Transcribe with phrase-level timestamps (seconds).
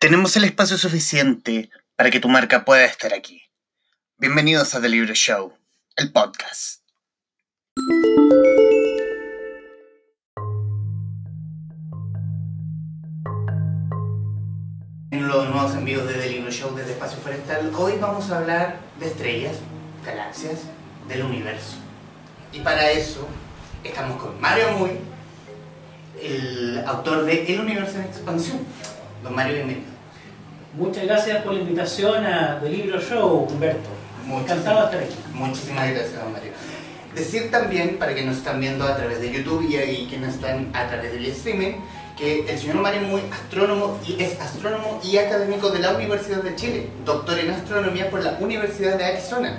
[0.00, 3.42] Tenemos el espacio suficiente para que tu marca pueda estar aquí.
[4.16, 5.52] Bienvenidos a The Libro Show,
[5.94, 6.80] el podcast.
[15.10, 18.80] En los nuevos envíos de The Libro Show desde Espacio Forestal, hoy vamos a hablar
[18.98, 19.56] de estrellas,
[20.06, 20.60] galaxias,
[21.08, 21.76] del universo.
[22.54, 23.28] Y para eso
[23.84, 24.92] estamos con Mario Muy,
[26.22, 28.60] el autor de El Universo en Expansión.
[29.22, 29.99] Don Mario, bienvenido.
[30.74, 33.88] Muchas gracias por la invitación a The Libro Show, Humberto.
[34.24, 35.16] Encantado de estar aquí.
[35.34, 36.52] Muchísimas gracias, Mario.
[37.12, 40.70] Decir también, para que nos están viendo a través de YouTube y, y quienes están
[40.72, 41.72] a través del streaming,
[42.16, 46.54] que el señor Mario Muy astrónomo y es astrónomo y académico de la Universidad de
[46.54, 49.58] Chile, doctor en astronomía por la Universidad de Arizona.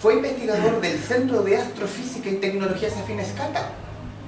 [0.00, 3.70] Fue investigador del Centro de Astrofísica y Tecnologías Afines CATA.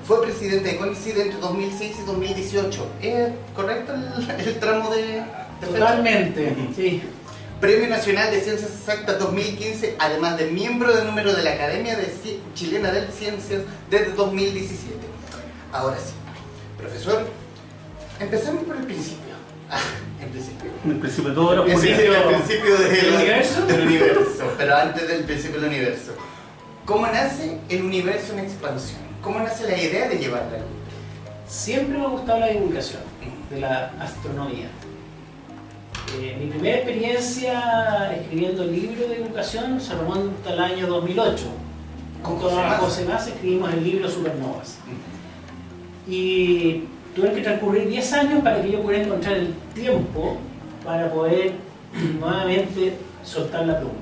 [0.05, 2.87] Fue presidente de CONICID entre 2006 y 2018.
[3.01, 5.23] ¿Es correcto el, el tramo de?
[5.61, 7.03] Totalmente, sí.
[7.61, 12.13] Premio Nacional de Ciencias Exactas 2015, además de miembro de número de la Academia de
[12.55, 14.95] Chilena de Ciencias desde 2017.
[15.73, 16.13] Ahora sí,
[16.77, 17.27] profesor,
[18.21, 19.25] empezamos por el principio.
[19.69, 19.81] Ah,
[20.23, 20.71] en principio.
[20.85, 21.97] En el principio de todo era oscuridad.
[21.97, 23.67] decir, el principio del, ¿Del universo?
[23.67, 26.13] del universo, pero antes del principio del universo.
[26.85, 29.01] ¿Cómo nace el universo en expansión?
[29.23, 30.77] ¿Cómo nace la idea de llevarla al mundo?
[31.49, 33.03] Siempre me ha gustado la divulgación
[33.51, 34.69] de la astronomía.
[36.15, 41.45] Eh, mi primera experiencia escribiendo el libro de divulgación se remonta al año 2008.
[42.23, 44.79] ¿Con José Mas escribimos el libro Supernovas.
[46.09, 50.37] Y tuve que transcurrir 10 años para que yo pudiera encontrar el tiempo
[50.85, 51.53] para poder
[52.21, 53.95] nuevamente soltar la pluma.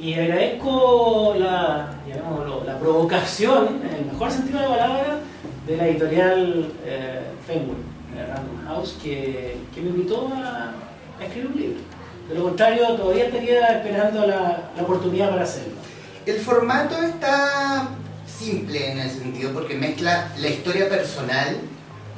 [0.00, 1.94] Y agradezco la,
[2.66, 5.18] la provocación, en el mejor sentido de la palabra,
[5.66, 10.74] de la editorial eh, de Random House, que, que me invitó a,
[11.18, 11.80] a escribir un libro.
[12.28, 15.74] De lo contrario, todavía estaría esperando la, la oportunidad para hacerlo.
[16.26, 17.88] El formato está
[18.26, 21.58] simple en ese sentido porque mezcla la historia personal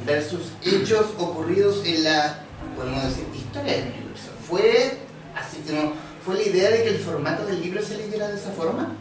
[0.06, 2.38] versus hechos ocurridos en la,
[2.76, 4.30] podemos decir, historia del universo.
[4.48, 4.98] ¿Fue
[5.36, 5.92] así como,
[6.24, 8.92] fue la idea de que el formato del libro se leyera de esa forma?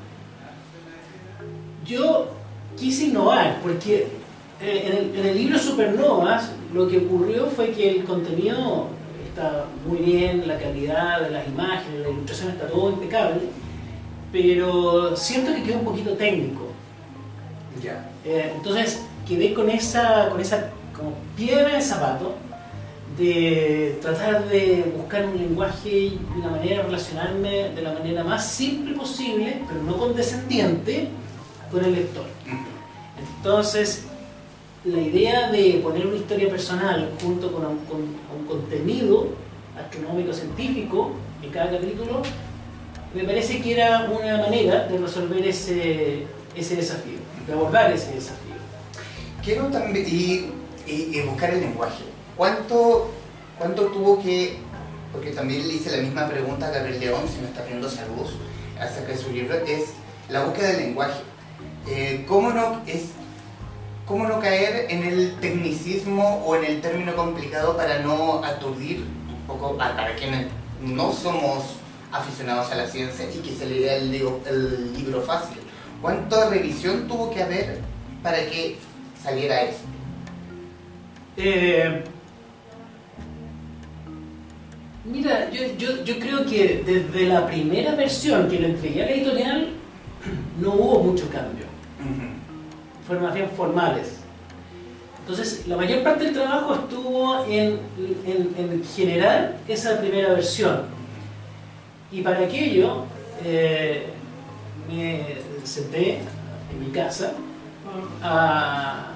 [1.86, 2.32] Yo
[2.76, 4.08] quise innovar porque
[4.62, 8.90] eh, en, el, en el libro Supernovas lo que ocurrió fue que el contenido
[9.38, 13.42] está muy bien, la calidad de las imágenes, la ilustración está todo impecable,
[14.32, 16.68] pero siento que quedó un poquito técnico.
[17.84, 18.10] Ya.
[18.26, 22.36] Eh, entonces quedé con esa, con esa como piedra de zapato
[23.20, 28.48] de tratar de buscar un lenguaje y una manera de relacionarme de la manera más
[28.48, 31.10] simple posible, pero no condescendiente,
[31.72, 32.26] con el lector.
[33.38, 34.06] Entonces,
[34.84, 39.28] la idea de poner una historia personal junto con con contenido
[39.80, 41.12] astronómico científico
[41.44, 42.22] en cada capítulo,
[43.14, 46.24] me parece que era una manera de resolver ese,
[46.56, 48.56] ese desafío, de abordar ese desafío.
[49.44, 50.50] Quiero también y,
[50.92, 52.04] y- y buscar el lenguaje.
[52.36, 53.10] ¿Cuánto,
[53.58, 54.58] ¿Cuánto tuvo que.?
[55.14, 58.34] Porque también le hice la misma pregunta a Gabriel León, si me está viendo saludos,
[58.80, 59.86] acerca de su libro, es
[60.30, 61.22] la búsqueda del lenguaje.
[61.88, 63.04] Eh, ¿cómo, no, es,
[64.08, 69.46] ¿Cómo no caer en el tecnicismo o en el término complicado para no aturdir un
[69.46, 70.48] poco a, para quienes
[70.82, 71.76] no somos
[72.10, 75.58] aficionados a la ciencia y que se lea el, el libro fácil?
[76.02, 77.82] ¿Cuánta revisión tuvo que haber
[78.24, 78.78] para que
[79.22, 79.84] saliera eso?
[81.36, 82.02] Eh,
[85.04, 89.12] mira, yo, yo, yo creo que desde la primera versión que lo entregué a la
[89.12, 89.68] editorial
[90.62, 91.67] no hubo mucho cambio,
[93.34, 94.18] bien formales.
[95.20, 97.80] Entonces, la mayor parte del trabajo estuvo en,
[98.26, 100.84] en- en generar esa primera versión.
[102.12, 103.04] Y para aquello
[103.44, 104.08] eh,
[104.90, 105.26] me
[105.66, 106.20] senté
[106.72, 107.34] en mi casa
[108.24, 109.16] a,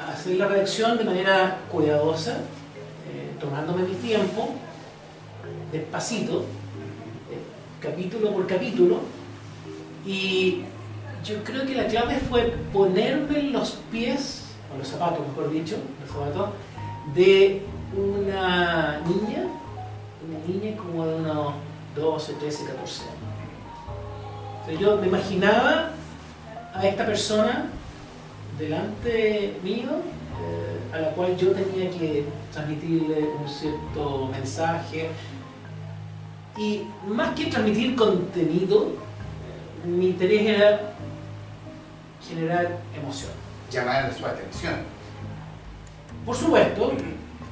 [0.00, 4.54] a hacer la redacción de manera cuidadosa, eh, tomándome mi tiempo,
[5.70, 6.40] despacito,
[7.30, 7.38] eh,
[7.80, 8.98] capítulo por capítulo,
[10.04, 10.62] y
[11.24, 14.42] yo creo que la clave fue ponerme los pies,
[14.72, 16.50] o los zapatos, mejor dicho, los zapatos,
[17.14, 17.62] de
[17.96, 19.44] una niña,
[20.26, 21.54] una niña como de unos
[21.96, 23.14] 12, 13, 14 años.
[24.68, 25.90] O yo me imaginaba
[26.74, 27.66] a esta persona
[28.58, 29.90] delante mío,
[30.42, 35.10] eh, a la cual yo tenía que transmitirle un cierto mensaje.
[36.56, 38.92] Y más que transmitir contenido,
[39.84, 40.93] mi interés era
[42.28, 43.32] generar emoción.
[43.70, 44.74] Llamar su atención.
[46.24, 46.92] Por supuesto,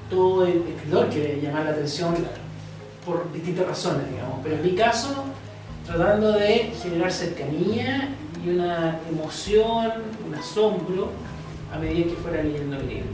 [0.09, 2.15] todo escritor quiere llamar la atención
[3.05, 4.41] por distintas razones, digamos.
[4.43, 5.25] Pero en mi caso,
[5.87, 8.15] tratando de generar cercanía
[8.45, 9.93] y una emoción,
[10.27, 11.11] un asombro
[11.73, 13.11] a medida que fuera leyendo el libro.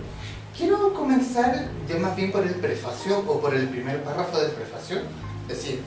[0.56, 4.98] Quiero comenzar ya más bien por el prefacio o por el primer párrafo del prefacio.
[5.48, 5.80] Es decir,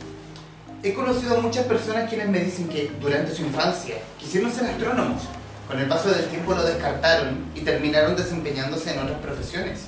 [0.82, 5.24] he conocido a muchas personas quienes me dicen que durante su infancia quisieron ser astrónomos.
[5.72, 9.84] Con el paso del tiempo lo descartaron y terminaron desempeñándose en otras profesiones.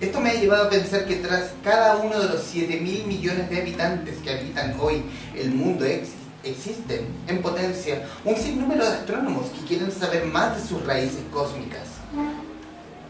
[0.00, 3.48] Esto me ha llevado a pensar que tras cada uno de los 7 mil millones
[3.48, 5.04] de habitantes que habitan hoy
[5.36, 5.84] el mundo
[6.42, 11.86] existen en potencia un sinnúmero de astrónomos que quieren saber más de sus raíces cósmicas.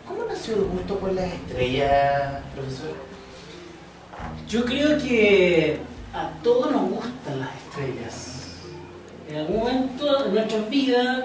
[0.06, 2.94] ¿Cómo nació el gusto por las estrellas, profesor?
[4.46, 5.80] Yo creo que
[6.12, 8.28] a todos nos gustan las estrellas.
[9.30, 11.24] En algún momento de nuestras vidas,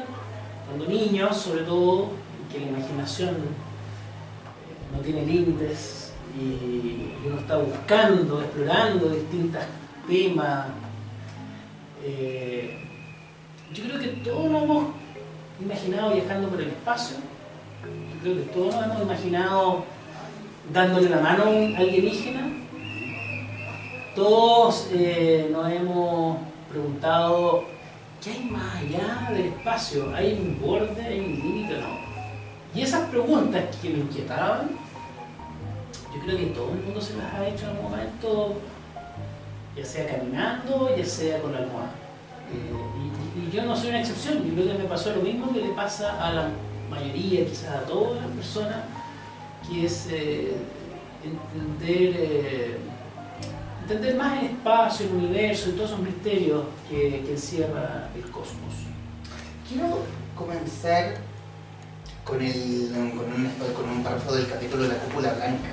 [0.68, 2.10] cuando niños, sobre todo,
[2.52, 3.36] que la imaginación
[4.94, 9.64] no tiene límites y uno está buscando, explorando distintos
[10.08, 10.68] temas.
[12.04, 12.78] Eh,
[13.74, 14.84] yo creo que todos nos hemos
[15.60, 17.18] imaginado viajando por el espacio.
[18.14, 19.86] Yo creo que todos nos hemos imaginado
[20.72, 22.50] dándole la mano a un alienígena.
[24.16, 26.38] Todos eh, nos hemos
[26.70, 27.66] preguntado,
[28.24, 30.14] ¿qué hay más allá del espacio?
[30.16, 31.02] ¿Hay un borde?
[31.02, 31.80] ¿Hay un límite?
[31.80, 32.08] No.
[32.76, 34.70] Y esas preguntas que me inquietaban,
[36.14, 38.62] yo creo que todo el mundo se las ha hecho en algún momento,
[39.76, 41.92] ya sea caminando, ya sea con la almohada.
[42.52, 45.62] Eh, y, yo no soy una excepción, yo creo que me pasó lo mismo que
[45.62, 46.50] le pasa a la
[46.90, 48.78] mayoría, quizás a todas las personas,
[49.68, 50.56] que es eh,
[51.24, 52.78] entender, eh,
[53.88, 58.74] entender más el espacio, el universo y todos esos misterios que, encierra el cosmos.
[59.68, 60.04] Quiero
[60.36, 61.16] comenzar
[62.26, 65.70] con un párrafo del capítulo de la cúpula blanca.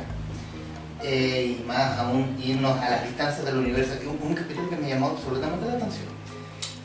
[1.02, 4.88] Eh, y más aún irnos a las distancias del universo, un, un capítulo que me
[4.88, 6.06] llamó absolutamente la atención.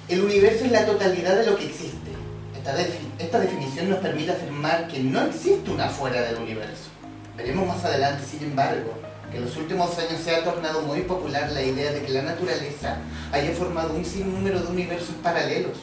[0.08, 2.10] El universo es la totalidad de lo que existe.
[2.58, 2.76] Esta,
[3.20, 6.90] esta definición nos permite afirmar que no existe una fuera del universo.
[7.38, 11.52] Veremos más adelante, sin embargo, que en los últimos años se ha tornado muy popular
[11.52, 12.98] la idea de que la naturaleza
[13.32, 15.78] haya formado un sinnúmero de universos paralelos,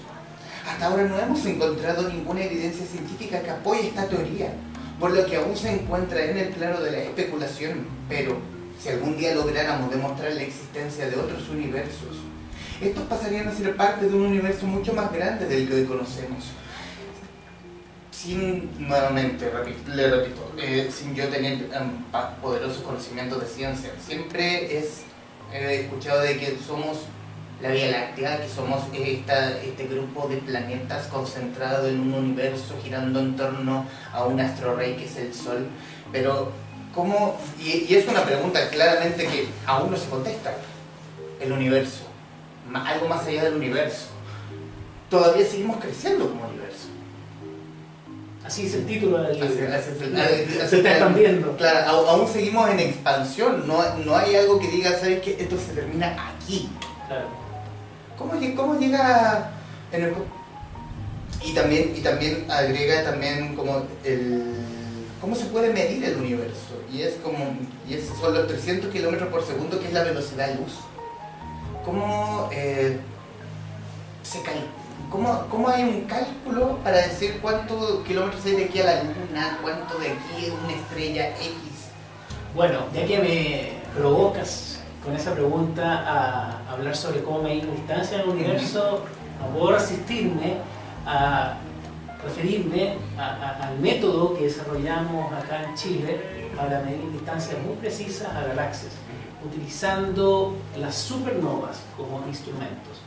[0.69, 4.52] hasta ahora no hemos encontrado ninguna evidencia científica que apoye esta teoría,
[4.98, 8.37] por lo que aún se encuentra en el plano de la especulación, pero
[8.82, 12.16] si algún día lográramos demostrar la existencia de otros universos,
[12.81, 16.44] estos pasarían a ser parte de un universo mucho más grande del que hoy conocemos.
[18.16, 19.52] Sin, nuevamente,
[19.88, 22.02] le repito, eh, sin yo tener um,
[22.40, 25.02] poderosos conocimientos de ciencia, siempre es,
[25.52, 27.00] he escuchado de que somos
[27.60, 33.20] la Vía Láctea, que somos esta, este grupo de planetas concentrado en un universo girando
[33.20, 33.84] en torno
[34.14, 35.66] a un astro rey que es el Sol.
[36.10, 36.52] Pero,
[36.94, 37.38] ¿cómo?
[37.62, 40.54] Y, es una pregunta claramente que aún no se contesta.
[41.38, 42.04] El universo,
[42.72, 44.06] algo más allá del universo.
[45.10, 46.55] Todavía seguimos creciendo como.
[48.46, 49.48] Así es el título del libro.
[49.54, 51.56] se está expandiendo.
[51.56, 53.66] Claro, aún seguimos en expansión.
[53.66, 55.37] No, no hay algo que diga, ¿sabes qué?
[55.40, 56.69] Esto se termina aquí.
[57.08, 57.26] Claro.
[58.16, 59.50] ¿Cómo, cómo llega
[59.93, 60.14] en el,
[61.44, 64.43] y también y también agrega también como el
[65.20, 67.56] cómo se puede medir el universo y es como
[67.88, 70.73] y es, son los 300 kilómetros por segundo que es la velocidad de luz
[71.85, 72.99] cómo eh,
[74.23, 74.42] se
[75.10, 79.58] ¿Cómo, ¿Cómo, hay un cálculo para decir cuántos kilómetros hay de aquí a la luna,
[79.62, 81.52] cuánto de aquí es una estrella X?
[82.54, 88.22] Bueno, ya que me provocas con esa pregunta a hablar sobre cómo medir distancia en
[88.24, 89.04] el universo,
[89.40, 90.56] no puedo resistirme
[91.06, 91.58] a
[92.24, 98.92] referirme al método que desarrollamos acá en Chile para medir distancias muy precisas a galaxias,
[99.44, 102.98] utilizando las supernovas como instrumentos.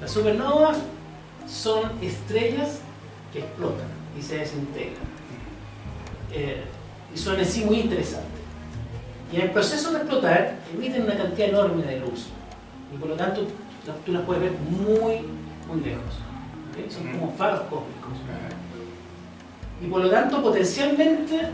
[0.00, 0.78] Las supernovas
[1.50, 2.78] son estrellas
[3.32, 3.88] que explotan
[4.18, 5.10] y se desintegran.
[6.32, 6.62] Eh,
[7.12, 8.40] y son en sí muy interesantes.
[9.32, 12.26] Y en el proceso de explotar emiten una cantidad enorme de luz.
[12.94, 13.46] Y por lo tanto
[14.04, 15.26] tú las puedes ver muy,
[15.68, 16.14] muy lejos.
[16.88, 18.10] Son como faros cósmicos.
[19.82, 21.48] Y por lo tanto potencialmente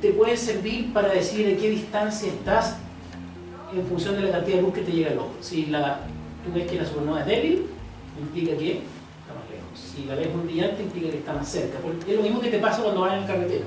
[0.00, 2.76] te puede servir para decir qué distancia estás
[3.72, 5.34] en función de la cantidad de luz que te llega al ojo.
[5.40, 6.00] Si la,
[6.44, 7.66] tú ves que la supernova es débil,
[8.18, 9.78] implica que está más lejos.
[9.78, 11.78] Si la ves muy brillante, implica que está más cerca.
[11.78, 13.64] Porque es lo mismo que te pasa cuando vas en carretera.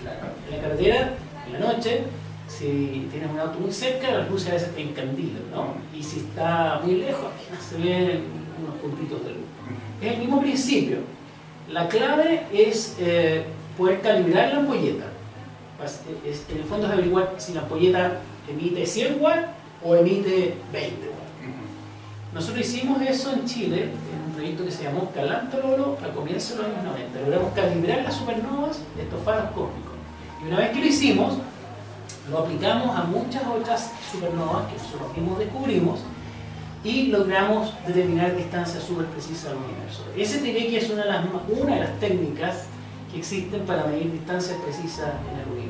[0.00, 0.18] Claro.
[0.48, 1.14] En la carretera,
[1.46, 2.04] en la noche,
[2.48, 5.74] si tienes un auto muy cerca, las luces a veces te encandilan, ¿no?
[5.96, 7.28] Y si está muy lejos,
[7.60, 8.22] se ven
[8.60, 9.42] unos puntitos de luz.
[10.00, 10.98] Es el mismo principio.
[11.68, 13.44] La clave es eh,
[13.76, 15.06] poder calibrar la ampolleta
[16.48, 19.48] en el fondo es averiguar si la ampolleta emite 100 watts
[19.84, 21.31] o emite 20 watts.
[22.34, 26.62] Nosotros hicimos eso en Chile, en un proyecto que se llamó Calantololo al comienzo de
[26.62, 27.20] los años 90.
[27.20, 29.92] Logramos calibrar las supernovas de estos faros cósmicos.
[30.42, 31.34] Y una vez que lo hicimos,
[32.30, 36.00] lo aplicamos a muchas otras supernovas que nosotros mismos descubrimos
[36.84, 40.04] y logramos determinar distancias súper precisas al universo.
[40.16, 42.64] Ese que es una de, las, una de las técnicas
[43.12, 45.61] que existen para medir distancias precisas en el universo.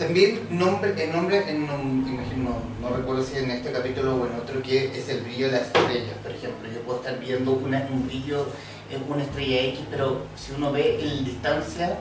[0.00, 4.86] También nombre, el nombre, imagino, no, recuerdo si en este capítulo o en otro, que
[4.98, 6.70] es el brillo de las estrellas, por ejemplo.
[6.72, 8.46] Yo puedo estar viendo una, un brillo
[8.90, 11.98] en una estrella X, pero si uno ve la distancia,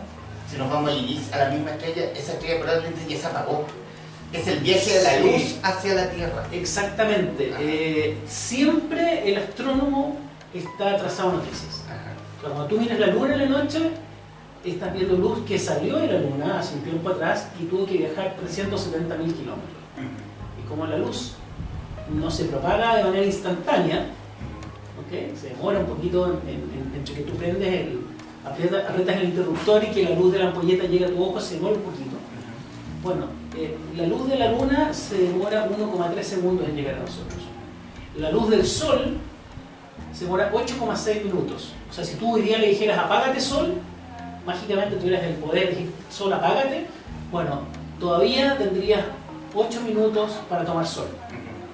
[0.49, 0.91] si nos vamos
[1.33, 3.65] a la misma estrella, esa estrella probablemente ya se apagó.
[4.31, 6.47] Es el viaje de la luz hacia la Tierra.
[6.53, 7.51] Exactamente.
[7.59, 10.17] Eh, siempre el astrónomo
[10.53, 11.83] está trazado noticias.
[12.41, 13.91] Cuando tú miras la luna en la noche,
[14.63, 17.97] estás viendo luz que salió de la luna hace un tiempo atrás y tuvo que
[17.97, 19.79] viajar 370.000 kilómetros.
[20.61, 21.33] Y como la luz
[22.13, 24.05] no se propaga de manera instantánea,
[25.09, 26.39] se demora un poquito
[26.95, 27.99] entre que tú prendes el,
[28.45, 31.55] aprietas, el interruptor y que la luz de la ampolleta llegue a tu ojo, se
[31.55, 32.15] demora un poquito.
[33.01, 33.25] Bueno,
[33.57, 37.39] eh, la luz de la luna se demora 1,3 segundos en llegar a nosotros.
[38.17, 39.17] La luz del sol
[40.13, 41.73] se demora 8,6 minutos.
[41.89, 43.75] O sea, si tú hoy día le dijeras apágate sol,
[44.49, 46.87] mágicamente tuvieras el poder de decir sol apágate,
[47.31, 47.61] bueno,
[47.99, 49.05] todavía tendrías
[49.53, 51.07] 8 minutos para tomar sol.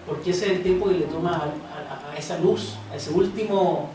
[0.05, 1.41] Porque ese es el tiempo que le toma
[2.13, 3.89] a esa luz, a ese último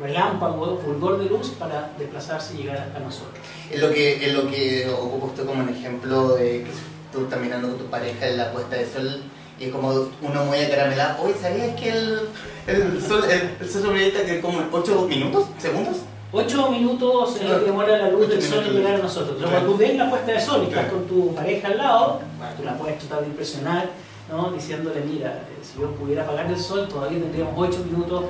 [0.00, 3.34] relámpago, fulgor de luz para desplazarse y llegar a nosotros.
[3.70, 6.70] Es lo que, es lo que ocupo usted como un ejemplo de que
[7.12, 9.22] tú estás mirando con tu pareja en la puesta de sol
[9.58, 12.20] y como uno muy acaramelado, hoy ¿sabías que el,
[12.66, 13.22] el sol,
[13.60, 15.98] el, sol proyecta que como 8 minutos, segundos?
[16.36, 19.36] 8 minutos que demora la luz del sol en llegar a nosotros.
[19.38, 22.20] Pero cuando tú ves la puesta de sol y estás con tu pareja al lado,
[22.56, 23.90] tú la puedes tratar de impresionar,
[24.28, 24.50] ¿no?
[24.50, 28.24] diciéndole, mira, eh, si yo pudiera apagar el sol, todavía tendríamos 8 minutos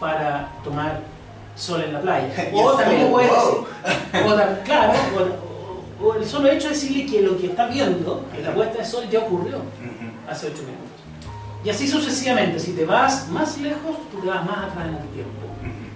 [0.00, 1.00] para tomar
[1.54, 2.50] sol en la playa.
[2.54, 4.92] O también puedes decir, claro,
[6.02, 8.84] o, el solo hecho de decirle que lo que está viendo, que la puesta de
[8.86, 9.58] sol ya ocurrió
[10.26, 10.88] hace 8 minutos.
[11.62, 15.08] Y así sucesivamente, si te vas más lejos, tú te vas más atrás en el
[15.08, 15.50] tiempo.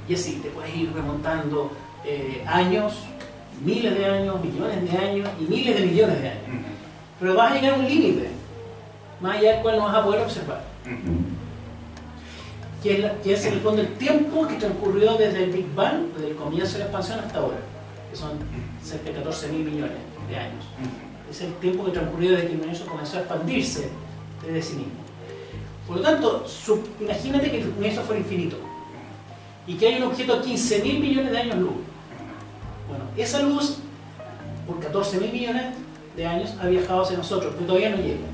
[0.08, 1.70] Y así te puedes ir remontando
[2.04, 2.94] eh, años,
[3.64, 6.42] miles de años, millones de años y miles de millones de años.
[7.20, 8.28] Pero vas a llegar a un límite,
[9.20, 10.64] más allá del cual no vas a poder observar
[12.84, 16.36] que es, en el fondo el tiempo que transcurrió desde el Big Bang, desde el
[16.36, 17.56] comienzo de la expansión hasta ahora,
[18.10, 18.32] que son
[18.84, 19.96] cerca de 14 mil millones
[20.28, 20.64] de años.
[21.30, 23.88] Es el tiempo que transcurrió desde que el universo comenzó a expandirse
[24.44, 24.92] desde sí mismo.
[25.86, 26.44] Por lo tanto,
[27.00, 28.58] imagínate que el universo fuera infinito
[29.66, 31.72] y que hay un objeto a 15 mil millones de años luz.
[32.88, 33.78] Bueno, esa luz,
[34.66, 35.74] por 14 mil millones
[36.16, 38.26] de años, ha viajado hacia nosotros, pero todavía no llega.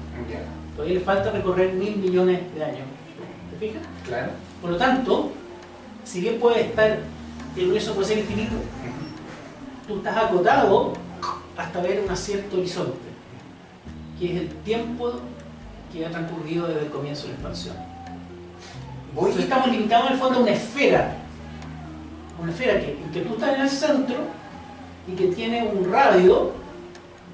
[0.77, 2.87] Todavía le falta recorrer mil millones de años
[3.61, 3.83] fijas?
[4.07, 4.33] Claro.
[4.61, 5.31] Por lo tanto,
[6.05, 6.99] si bien puede estar,
[7.57, 8.57] el universo puede ser infinito,
[9.87, 10.95] tú estás acotado
[11.57, 13.11] hasta ver un cierto horizonte,
[14.19, 15.13] que es el tiempo
[15.93, 17.90] que ha transcurrido desde el comienzo de la expansión.
[19.17, 21.17] Hoy estamos limitados en el fondo a una esfera,
[22.41, 24.17] una esfera que, que tú estás en el centro
[25.09, 26.53] y que tiene un radio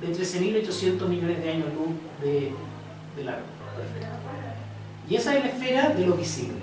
[0.00, 2.52] de 13.800 millones de años luz de,
[3.16, 3.44] de largo.
[5.08, 6.58] Y esa es la esfera de lo visible.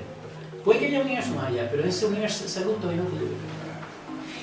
[0.66, 3.32] Puede que haya un universo más allá, pero ese universo es adulto y no futuro.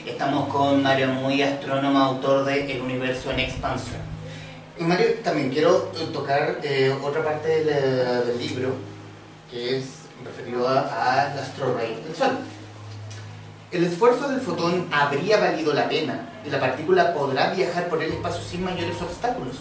[0.06, 4.00] Estamos con Mario Muy, astrónomo, autor de El universo en expansión.
[4.78, 8.74] Mario, también quiero tocar eh, otra parte del, libro,
[9.50, 12.38] que es referido al astro del Sol.
[13.70, 18.12] El esfuerzo del fotón habría valido la pena y la partícula podrá viajar por el
[18.12, 19.56] espacio sin mayores obstáculos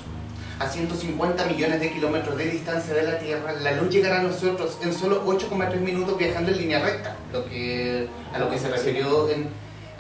[0.60, 4.78] a 150 millones de kilómetros de distancia de la Tierra, la luz llegará a nosotros
[4.82, 9.30] en solo 8,3 minutos viajando en línea recta, lo que, a lo que se refirió
[9.30, 9.48] en,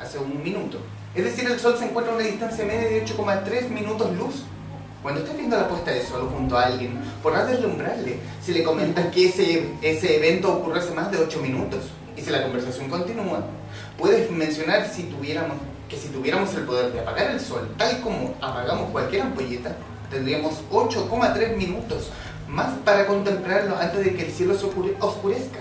[0.01, 0.79] hace un minuto.
[1.15, 4.43] Es decir, el Sol se encuentra a una distancia media de 8,3 minutos luz.
[5.01, 9.05] Cuando estés viendo la puesta de sol junto a alguien, podrás deslumbrarle si le comentas
[9.13, 11.85] que ese, ese evento ocurre hace más de 8 minutos.
[12.17, 13.45] Y si la conversación continúa,
[13.97, 18.35] puedes mencionar si tuviéramos, que si tuviéramos el poder de apagar el sol, tal como
[18.41, 19.77] apagamos cualquier ampolleta,
[20.11, 22.09] tendríamos 8,3 minutos
[22.49, 25.59] más para contemplarlo antes de que el cielo se oscurezca.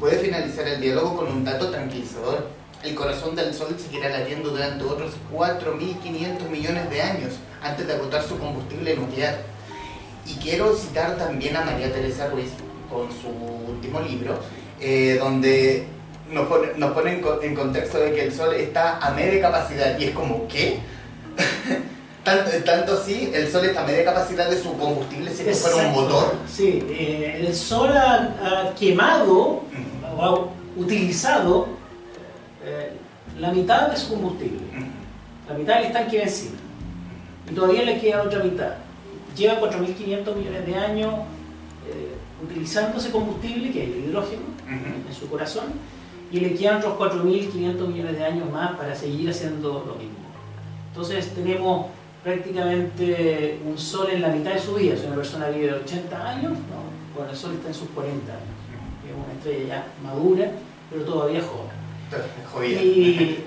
[0.00, 2.48] Puede finalizar el diálogo con un dato tranquilizador.
[2.84, 8.22] El corazón del Sol seguirá latiendo durante otros 4.500 millones de años antes de agotar
[8.22, 9.38] su combustible nuclear.
[10.26, 12.50] Y quiero citar también a María Teresa Ruiz
[12.90, 13.28] con su
[13.72, 14.38] último libro,
[14.80, 15.86] eh, donde
[16.30, 19.98] nos pone, nos pone en, en contexto de que el Sol está a media capacidad
[19.98, 20.80] y es como, ¿qué?
[22.22, 25.92] Tanto, tanto así, el Sol está a media capacidad de su combustible si fuera un
[25.92, 26.34] motor.
[26.50, 29.62] Sí, eh, el sol ha, ha quemado
[30.16, 30.48] o ha
[30.80, 31.83] utilizado
[32.64, 32.92] eh,
[33.38, 34.60] la mitad de su combustible,
[35.48, 36.58] la mitad del estanque benzina.
[37.50, 38.74] Y todavía le queda otra mitad.
[39.36, 41.14] Lleva 4.500 millones de años
[41.88, 45.64] eh, utilizando ese combustible, que es el hidrógeno, en su corazón,
[46.30, 50.24] y le quedan otros 4.500 millones de años más para seguir haciendo lo mismo.
[50.88, 51.86] Entonces tenemos
[52.22, 54.96] prácticamente un sol en la mitad de su vida.
[54.96, 58.32] Si una persona vive de 80 años, no, bueno, el sol está en sus 40
[58.32, 58.42] años.
[59.06, 60.50] Es una estrella ya madura,
[60.90, 61.73] pero todavía joven.
[62.52, 62.80] Jodida.
[62.82, 63.44] Y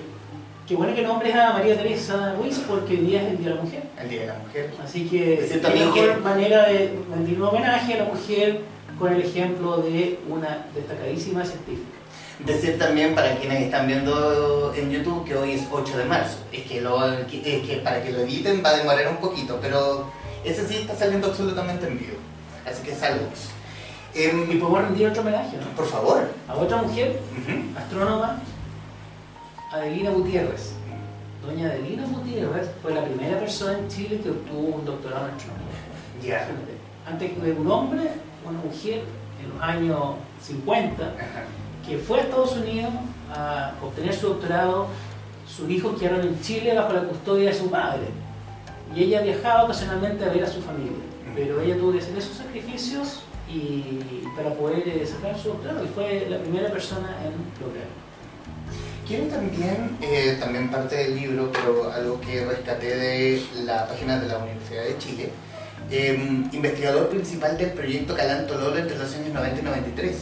[0.66, 3.54] qué bueno que nombres a María Teresa Ruiz porque hoy día es el Día de
[3.54, 3.82] la Mujer.
[4.00, 4.70] El Día de la Mujer.
[4.84, 8.60] Así que qué también mejor que- manera de rendir un homenaje a la mujer
[8.98, 11.96] con el ejemplo de una destacadísima científica.
[12.44, 16.38] Decir también para quienes están viendo en YouTube que hoy es 8 de marzo.
[16.52, 20.08] Es que, lo, es que para que lo editen va a demorar un poquito, pero
[20.44, 22.16] ese sí está saliendo absolutamente en vivo.
[22.64, 23.50] Así que saludos.
[24.14, 25.66] Em, Y podemos rendir otro homenaje ¿no?
[25.76, 26.28] por favor.
[26.48, 27.20] a otra mujer,
[27.76, 28.38] astrónoma,
[29.72, 30.72] Adelina Gutiérrez.
[31.46, 35.66] Doña Adelina Gutiérrez fue la primera persona en Chile que obtuvo un doctorado en astronomía.
[36.22, 36.78] Imagínate.
[37.06, 38.10] Antes de un hombre,
[38.48, 39.02] una mujer
[39.42, 41.44] en los años 50 Ajá.
[41.86, 42.90] que fue a Estados Unidos
[43.34, 44.88] a obtener su doctorado,
[45.46, 48.08] sus hijos quedaron en Chile bajo la custodia de su padre.
[48.94, 50.92] Y ella viajaba ocasionalmente a ver a su familia.
[51.34, 53.98] Pero ella tuvo que hacer esos sacrificios y
[54.36, 57.32] para poder eh, sacar su doctorado y fue la primera persona en
[57.64, 58.08] lograrlo.
[59.06, 64.28] Quiero también, eh, también parte del libro, pero algo que rescaté de la página de
[64.28, 65.30] la Universidad de Chile,
[65.90, 70.16] eh, investigador principal del proyecto Calanto Lolo entre los años 90 y 93.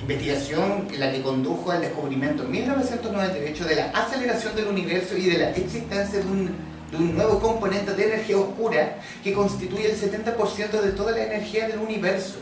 [0.00, 5.38] Investigación la que condujo al descubrimiento en 1998 de la aceleración del universo y de
[5.38, 6.56] la existencia de un,
[6.90, 11.68] de un nuevo componente de energía oscura que constituye el 70% de toda la energía
[11.68, 12.36] del universo.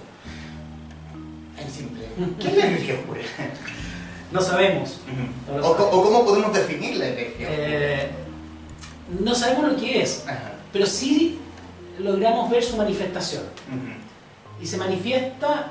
[1.59, 2.07] En simple,
[2.40, 3.20] ¿qué es la energía oscura?
[4.33, 4.99] No sabemos.
[5.49, 5.94] No o, co- sabemos.
[5.94, 7.47] o cómo podemos definir la energía?
[7.49, 8.11] Eh,
[9.20, 10.51] no sabemos lo que es, Ajá.
[10.73, 11.38] pero sí
[12.01, 13.44] logramos ver su manifestación.
[14.61, 15.68] Y se manifiesta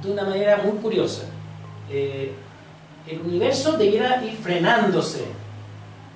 [0.00, 1.22] de una manera muy curiosa.
[1.90, 2.32] Eh,
[3.08, 5.24] el universo debiera ir frenándose.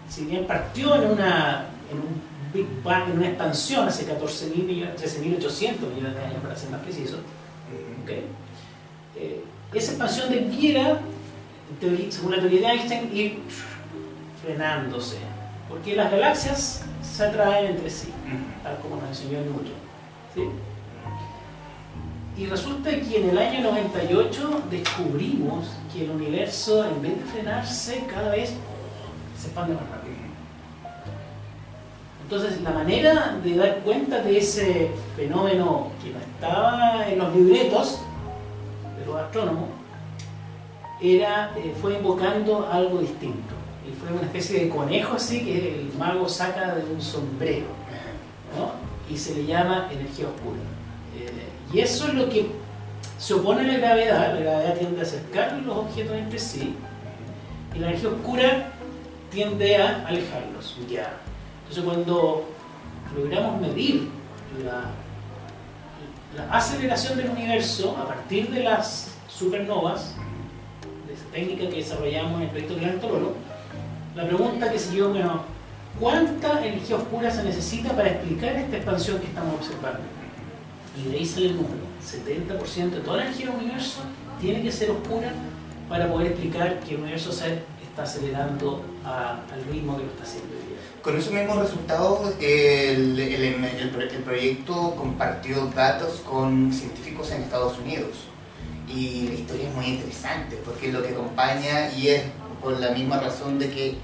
[0.09, 5.01] Si bien partió en, una, en un Big Bang, en una expansión hace 14.000 millones,
[5.01, 8.03] 13.800 millones de años para ser más preciso, Ujú.
[8.03, 8.11] ¿ok?
[9.17, 11.01] Eh, esa expansión debiera,
[12.11, 13.39] según la teoría de Einstein, ir
[14.43, 15.17] frenándose.
[15.69, 18.13] Porque las galaxias se atraen entre sí
[18.65, 19.75] tal como nos enseñó Newton.
[20.35, 20.43] ¿sí?
[22.37, 28.05] Y resulta que en el año 98 descubrimos que el universo, en vez de frenarse,
[28.13, 28.55] cada vez
[29.39, 30.15] se expande más rápido.
[32.25, 38.01] Entonces, la manera de dar cuenta de ese fenómeno que no estaba en los libretos
[38.99, 39.69] de los astrónomos
[41.03, 43.55] era, eh, fue invocando algo distinto.
[43.87, 47.67] Y fue una especie de conejo así que el mago saca de un sombrero.
[49.11, 50.63] y se le llama energía oscura.
[51.19, 52.47] Eh, y eso es lo que
[53.19, 56.75] se opone a la gravedad, la gravedad tiende a acercar los objetos entre sí,
[57.75, 58.73] y la energía oscura
[59.31, 60.79] tiende a alejarlos.
[60.89, 61.21] Ya.
[61.69, 62.45] Entonces cuando
[63.17, 64.09] logramos medir
[64.65, 64.91] la,
[66.51, 70.15] aceleración del universo a partir de las supernovas,
[71.07, 73.01] de esa técnica que desarrollamos en el proyecto Gran
[74.17, 75.43] la pregunta que siguió, bueno,
[75.99, 80.01] ¿cuánta energía oscura se necesita para explicar esta expansión que estamos observando?
[80.97, 84.01] Y de ahí sale el número, 70% de toda la energía del universo
[84.41, 85.33] tiene que ser oscura
[85.89, 90.54] para poder explicar que el universo se está acelerando al ritmo que lo está haciendo.
[91.05, 97.79] Con esos mismos resultados, el, el- el el proyecto compartió datos con científicos en Estados
[97.79, 98.09] Unidos.
[98.89, 102.23] Y la historia es muy interesante porque lo que acompaña, y es
[102.63, 103.95] por la misma razón de que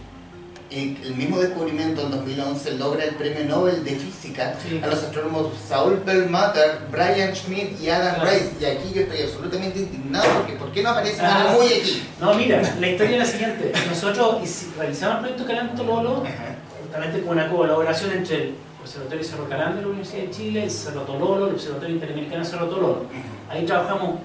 [0.70, 4.78] el el mismo descubrimiento en 2011 logra el premio Nobel de Física Sí.
[4.82, 8.30] a los astrónomos Saul Perlmutter, Brian Schmidt y Adam Claro.
[8.30, 8.50] Rice.
[8.60, 11.22] Y aquí yo estoy absolutamente indignado porque ¿por qué no aparece Ah.
[11.44, 12.02] nada muy aquí?
[12.20, 13.72] No, mira, la historia es la siguiente.
[13.88, 14.36] Nosotros
[14.78, 16.49] realizamos el proyecto Calanto Lolo Ajá.
[16.90, 20.70] Justamente con una colaboración entre el Observatorio Cerro Calán de la Universidad de Chile, el
[20.72, 23.04] Cerro Tololo, el Observatorio Interamericano Cerro Tololo.
[23.48, 24.16] Ahí trabajamos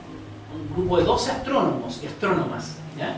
[0.52, 2.78] un grupo de 12 astrónomos y astrónomas.
[2.98, 3.18] ¿ya?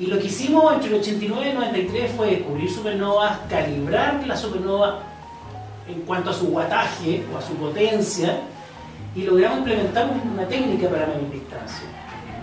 [0.00, 4.36] Y lo que hicimos entre el 89 y el 93 fue descubrir supernovas, calibrar la
[4.36, 4.98] supernova
[5.88, 8.40] en cuanto a su guataje o a su potencia
[9.14, 11.86] y logramos implementar una técnica para medir distancia.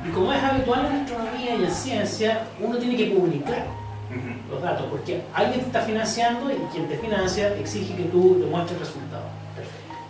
[0.08, 3.83] Y como es habitual en astronomía y en ciencia, uno tiene que publicar
[4.50, 8.80] los datos, porque alguien te está financiando y quien te financia exige que tú demuestres
[8.80, 9.26] resultados.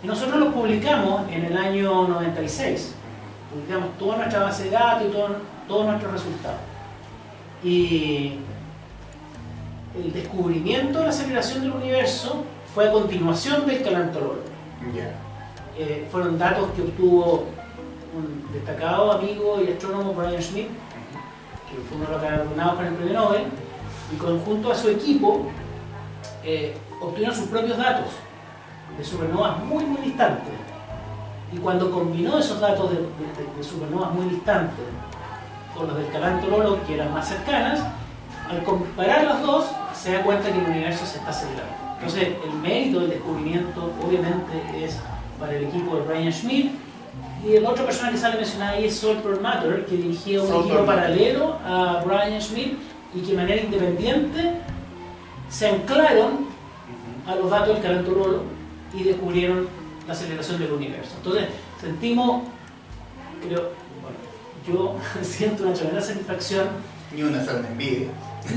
[0.02, 2.94] Y nosotros los publicamos en el año 96.
[3.50, 6.60] Publicamos toda nuestra base de datos y todos nuestros resultados.
[7.62, 8.34] Y
[9.96, 14.42] el descubrimiento de la aceleración del universo fue a continuación del Calantololo.
[15.78, 17.46] Eh, fueron datos que obtuvo
[18.14, 22.94] un destacado amigo y astrónomo Brian Schmidt, que fue uno de los galardonados con el
[22.94, 23.42] premio Nobel,
[24.14, 25.46] y conjunto a su equipo
[26.44, 28.06] eh, obtuvieron sus propios datos
[28.96, 30.54] de supernovas muy muy distantes.
[31.52, 34.84] Y cuando combinó esos datos de, supernovas muy distantes
[35.76, 37.80] con los del Calantololo, que eran más cercanas,
[38.48, 41.74] al comparar los dos, se da cuenta que el universo se está acelerando.
[41.94, 44.98] Entonces, el mérito del descubrimiento, obviamente, es
[45.40, 46.72] para el equipo de Brian Schmidt.
[47.44, 50.84] Y la otra persona que sale mencionada ahí es Sol Perlmutter, que dirigía un equipo
[50.84, 52.78] paralelo a Brian Schmidt
[53.14, 54.60] y que de manera independiente
[55.48, 56.46] se anclaron
[57.26, 58.42] a los datos del Calentorolo
[58.92, 59.68] y descubrieron
[60.06, 61.12] la aceleración del universo.
[61.16, 61.46] Entonces,
[61.80, 62.42] sentimos,
[63.40, 63.70] creo,
[64.02, 64.18] bueno,
[64.66, 66.68] yo siento una tremenda satisfacción.
[67.14, 68.08] Ni una sana envidia.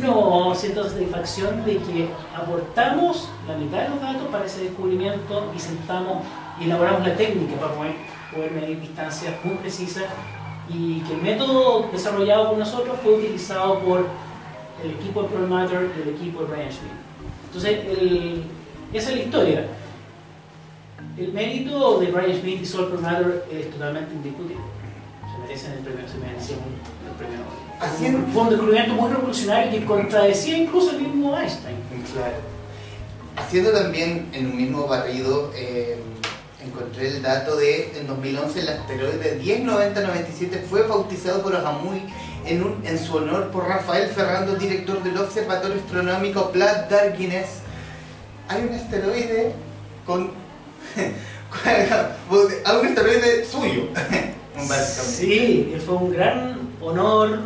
[0.01, 5.59] No, siento satisfacción de que aportamos la mitad de los datos para ese descubrimiento y
[5.59, 6.23] sentamos
[6.59, 7.95] y elaboramos la técnica para poder,
[8.33, 10.05] poder medir distancias muy precisas
[10.69, 14.07] y que el método desarrollado por nosotros fue utilizado por
[14.83, 16.91] el equipo de Pearl Matter y el equipo de Brian Schmidt.
[17.47, 17.79] Entonces,
[18.93, 19.67] esa es la historia.
[21.17, 24.63] El mérito de Brian Schmidt y Sol Matter es totalmente indiscutible.
[25.31, 26.57] Se merecen el premio, se merecen
[27.07, 28.33] el premio Nobel.
[28.33, 31.77] Fue un descubrimiento muy revolucionario que contradecía incluso el mismo Einstein.
[32.13, 32.35] Claro.
[33.35, 35.99] Haciendo también en un mismo barrido, eh,
[36.67, 42.01] encontré el dato de en 2011 el asteroide 109097 fue bautizado por Ahamuy
[42.45, 47.59] en, en su honor por Rafael Ferrando, director del Observatorio Astronómico Plat Darkness.
[48.47, 49.53] Hay un asteroide
[50.05, 50.31] con.
[51.65, 53.87] hay un asteroide suyo.
[54.91, 57.39] sí, fue un gran honor,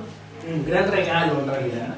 [0.52, 1.96] un gran regalo en realidad.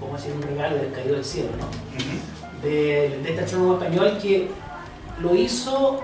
[0.00, 2.62] Como decir, un regalo del caído del cielo, ¿no?
[2.62, 4.48] de, de este astrónomo español que
[5.20, 6.00] lo hizo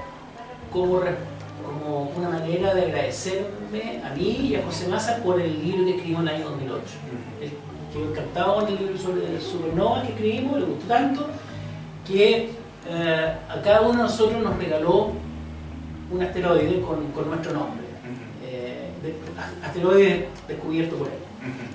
[0.71, 1.01] como
[1.69, 5.97] como una manera de agradecerme a mí y a José Massa por el libro que
[5.97, 6.83] escribimos en el año 2008.
[7.43, 7.51] Él
[7.93, 11.27] quedó encantado con el libro sobre supernova que escribimos, le gustó tanto
[12.07, 12.51] que
[12.89, 15.13] eh, a cada uno de nosotros nos regaló
[16.11, 17.87] un asteroide con, con nuestro nombre.
[18.47, 18.91] Eh,
[19.63, 21.15] asteroide descubierto por él.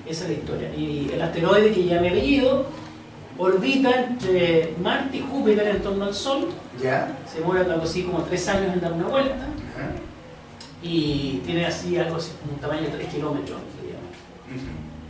[0.06, 0.74] Esa es la historia.
[0.74, 2.66] Y el asteroide que ya me he leído
[3.38, 6.48] orbita entre Marte y Júpiter en torno al Sol.
[6.82, 7.16] ¿Ya?
[7.30, 9.46] Se demora algo así como tres años en dar una vuelta
[10.84, 13.58] y tiene así algo así como un tamaño de 3 kilómetros,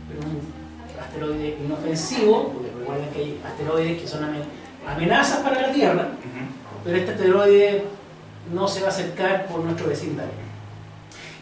[0.07, 4.25] Pero un asteroide inofensivo, porque recuerden que hay asteroides que son
[4.87, 6.07] amenazas para la Tierra,
[6.83, 7.83] pero este asteroide
[8.53, 10.45] no se va a acercar por nuestro vecindario.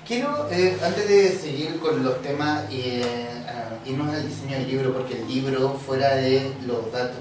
[0.08, 3.43] Quiero, eh, antes de seguir con los temas, eh,
[3.86, 7.18] irnos al diseño del libro, porque el libro, fuera de los datos,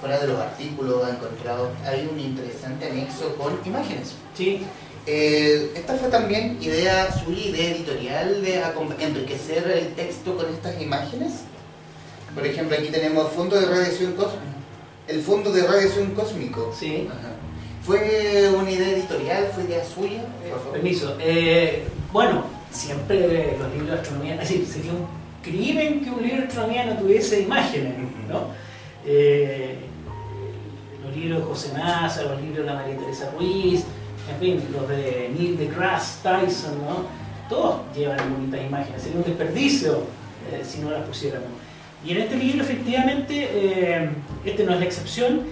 [0.00, 4.14] fuera de los artículos encontrados, hay un interesante anexo con imágenes.
[4.34, 4.62] Sí.
[5.06, 8.62] Eh, esta fue también idea suya, idea editorial de
[9.00, 11.32] enriquecer el texto con estas imágenes.
[12.34, 14.44] Por ejemplo, aquí tenemos fondo de radiación cósmica.
[15.08, 16.72] El fondo de radiación cósmico.
[16.78, 17.08] Sí.
[17.84, 19.50] ¿Fue una idea editorial?
[19.54, 20.24] ¿Fue idea suya?
[20.72, 21.16] permiso.
[21.18, 26.44] Eh, bueno, siempre los libros de astronomía, es decir, un crimen que un libro
[26.86, 27.94] no tuviese imágenes,
[28.28, 28.48] ¿no?
[29.04, 29.78] Eh,
[31.04, 33.84] los libros de José Nasa, los libros de la María Teresa Ruiz,
[34.30, 37.04] en fin, los de Neil deGrasse Tyson, ¿no?
[37.48, 40.04] Todos llevan bonitas imágenes, sería un desperdicio
[40.52, 41.48] eh, si no las pusiéramos.
[42.04, 44.10] Y en este libro, efectivamente, eh,
[44.44, 45.42] este no es la excepción,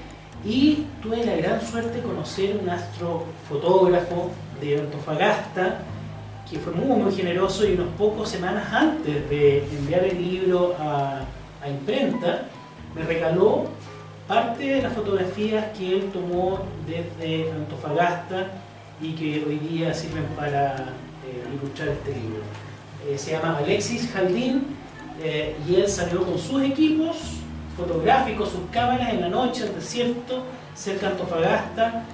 [0.45, 5.81] y tuve la gran suerte de conocer un astrofotógrafo de Antofagasta,
[6.51, 11.21] que fue muy, muy generoso y unos pocos semanas antes de enviar el libro a,
[11.63, 12.45] a imprenta,
[12.95, 13.67] me regaló
[14.27, 18.47] parte de las fotografías que él tomó desde Antofagasta
[19.01, 22.43] y que hoy día sirven para eh, ilustrar este libro.
[23.07, 24.65] Eh, se llama Alexis Jaldín
[25.23, 27.17] eh, y él salió con sus equipos
[27.77, 30.43] fotográficos, sus cámaras en la noche, el desierto,
[30.75, 32.05] cerca de Antofagasta,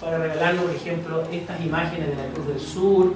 [0.00, 3.14] para regalarnos, por ejemplo, estas imágenes de la Cruz del Sur.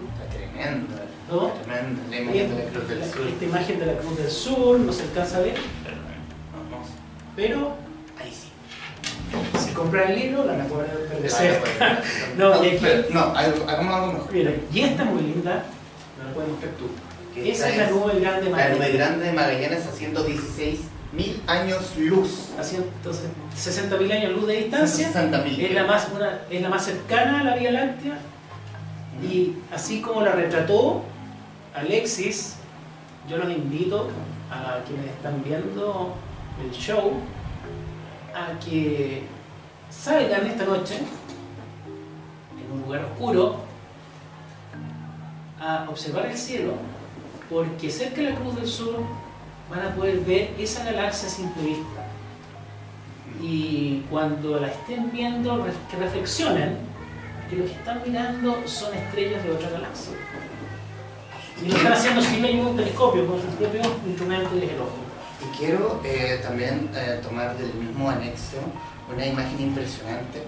[0.59, 1.53] Tremenda, ¿no?
[1.53, 3.27] tremenda la imagen de la Cruz del Sur.
[3.29, 5.55] Esta imagen de la Cruz del Sur no se alcanza a ver,
[7.37, 7.77] pero
[9.65, 10.91] si compran el libro, la van a poder
[11.23, 11.63] ver
[12.37, 14.33] no, no, y aquí, no, hagamos algo mejor.
[14.33, 15.65] Mira, y esta muy linda,
[16.19, 16.89] me la puedes mostrar tú.
[17.41, 18.79] Esa es la nube grande de Magallanes.
[18.79, 20.81] La nube grande de Magallanes a 116
[21.13, 22.49] mil años luz.
[22.59, 25.13] A 60.000 años luz de distancia.
[25.13, 25.61] 60.000.
[25.61, 28.19] Es la, más, una, es la más cercana a la Vía Láctea.
[29.23, 31.03] Y así como la retrató
[31.75, 32.57] Alexis,
[33.29, 34.09] yo los invito
[34.51, 36.15] a quienes están viendo
[36.65, 37.13] el show
[38.35, 39.25] a que
[39.91, 43.57] salgan esta noche en un lugar oscuro
[45.61, 46.75] a observar el cielo
[47.51, 49.01] porque cerca de la Cruz del Sur
[49.71, 52.07] van a poder ver esa galaxia sin vista.
[53.41, 56.88] Y cuando la estén viendo, que reflexionen
[57.49, 60.13] que lo que están mirando son estrellas de otra galaxia.
[61.63, 64.99] Y lo están haciendo sin un telescopio, con su propio instrumento de ojo.
[65.41, 68.59] Y quiero eh, también eh, tomar del mismo anexo
[69.13, 70.43] una imagen impresionante.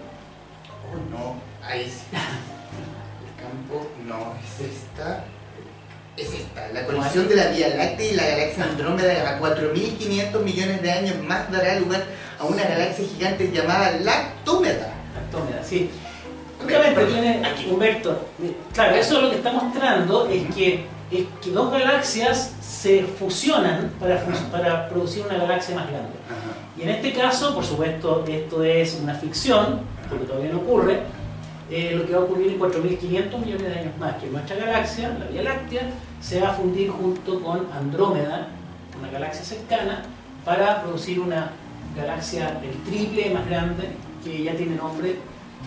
[0.93, 1.37] Oh no,
[1.67, 2.05] ahí sí.
[2.17, 5.25] El campo no es esta.
[6.17, 6.69] Es esta.
[6.69, 11.23] La colisión de la Vía Láctea y la galaxia Andrómeda a 4.500 millones de años
[11.23, 12.05] más dará lugar
[12.39, 14.93] a una galaxia gigante llamada Lactómeda.
[15.15, 15.91] Lactómeda, sí.
[16.65, 18.29] Obviamente tiene Humberto.
[18.73, 23.93] Claro, eso es lo que está mostrando es que, es que dos galaxias se fusionan
[23.99, 26.13] para, para producir una galaxia más grande.
[26.77, 31.01] Y en este caso, por supuesto, esto es una ficción, porque todavía no ocurre,
[31.71, 35.17] eh, lo que va a ocurrir en 4.500 millones de años más, que nuestra galaxia,
[35.19, 35.83] la Vía Láctea,
[36.21, 38.49] se va a fundir junto con Andrómeda,
[38.99, 40.03] una galaxia cercana,
[40.45, 41.51] para producir una
[41.97, 43.89] galaxia del triple más grande,
[44.25, 45.17] que ya tiene nombre,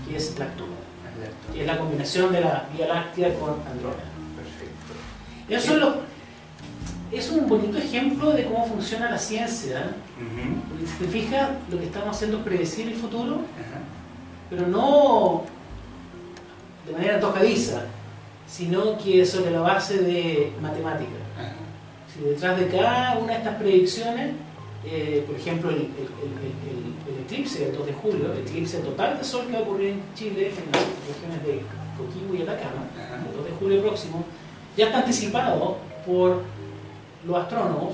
[0.07, 0.35] que es
[1.23, 1.53] Lactómeda.
[1.53, 4.09] Que es la combinación de la Vía Láctea con Andrómeda.
[4.35, 4.93] Perfecto.
[5.49, 6.13] Eso es lo
[7.13, 9.91] es un bonito ejemplo de cómo funciona la ciencia.
[10.69, 13.41] Porque si te fijas, lo que estamos haciendo es predecir el futuro,
[14.49, 15.43] pero no
[16.85, 17.81] de manera antojadiza,
[18.47, 21.11] sino que sobre la base de matemática.
[22.11, 24.31] Si detrás de cada una de estas predicciones,
[24.85, 25.89] eh, por ejemplo, el,
[27.25, 30.01] eclipse del 2 de julio, el eclipse total de sol que va a ocurrir en
[30.13, 31.61] Chile, en las regiones de
[31.97, 34.25] Coquimbo y Atacama, el 2 de julio próximo,
[34.75, 36.41] ya está anticipado por
[37.25, 37.93] los astrónomos,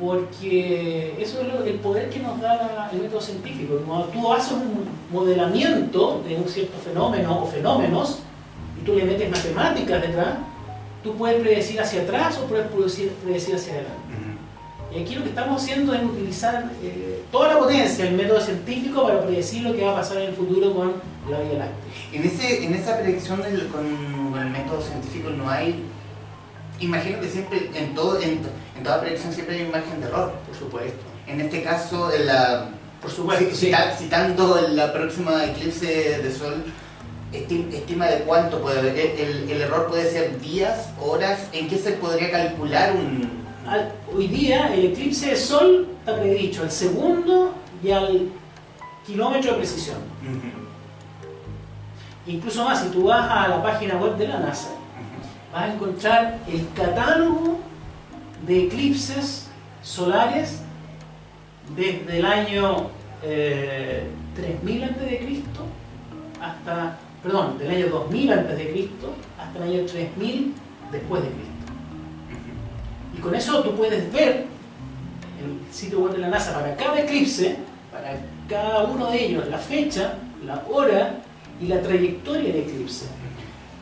[0.00, 3.74] porque eso es el poder que nos da el método científico.
[3.86, 8.20] Cuando tú haces un modelamiento de un cierto fenómeno o fenómenos
[8.80, 10.38] y tú le metes matemáticas detrás,
[11.04, 14.01] tú puedes predecir hacia atrás o puedes predecir hacia adelante.
[14.94, 19.04] Y aquí lo que estamos haciendo es utilizar eh, toda la potencia del método científico
[19.04, 20.92] para predecir lo que va a pasar en el futuro con
[21.30, 22.12] la Vía Láctea.
[22.12, 25.82] En, ese, en esa predicción con el método científico no hay
[26.84, 28.40] imagino que siempre, en, todo, en,
[28.82, 30.32] toda predicción siempre hay un margen de error.
[30.46, 31.00] Por supuesto.
[31.26, 32.68] En este caso, la,
[33.00, 35.86] por supuesto, citando la próxima eclipse
[36.18, 36.64] de sol,
[37.32, 38.96] estima de cuánto puede haber.
[38.98, 43.42] El, error puede ser días, horas, ¿en qué se podría calcular un...?
[44.14, 48.28] Hoy día el eclipse de sol está predicho al segundo y al
[49.06, 49.98] kilómetro de precisión.
[52.26, 54.70] Incluso más, si tú vas a la página web de la NASA,
[55.52, 57.58] vas a encontrar el catálogo
[58.46, 59.48] de eclipses
[59.82, 60.60] solares
[61.76, 65.42] desde el año 3000 a.C.
[66.40, 68.88] hasta, perdón, del año 2000 a.C.
[69.38, 70.54] hasta el año 3000
[70.90, 71.51] después de Cristo.
[73.22, 74.46] Con eso tú puedes ver
[75.40, 77.56] el sitio web de la NASA para cada eclipse,
[77.92, 78.16] para
[78.48, 81.20] cada uno de ellos, la fecha, la hora
[81.60, 83.06] y la trayectoria del eclipse.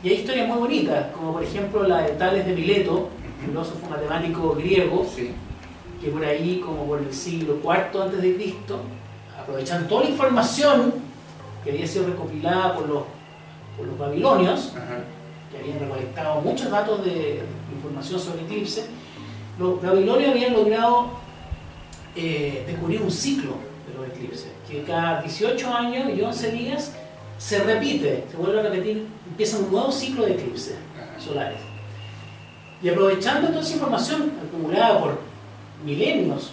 [0.03, 3.09] Y hay historias muy bonitas, como por ejemplo la de Tales de Mileto,
[3.45, 5.07] filósofo matemático griego,
[6.03, 8.81] que por ahí, como por el siglo IV antes de Cristo,
[9.39, 10.95] aprovechando toda la información
[11.65, 13.03] que había sido recopilada por los,
[13.77, 14.73] por los babilonios,
[15.51, 17.43] que habían recolectado muchos datos de
[17.75, 18.87] información sobre eclipse,
[19.61, 21.11] los babilonios habían logrado
[22.17, 26.95] eh, descubrir un ciclo de los eclipses, que cada 18 años y 11 días
[27.37, 30.77] se repite, se vuelve a repetir, empieza un nuevo ciclo de eclipses
[31.19, 31.59] solares.
[32.83, 35.19] Y aprovechando toda esa información acumulada por
[35.85, 36.53] milenios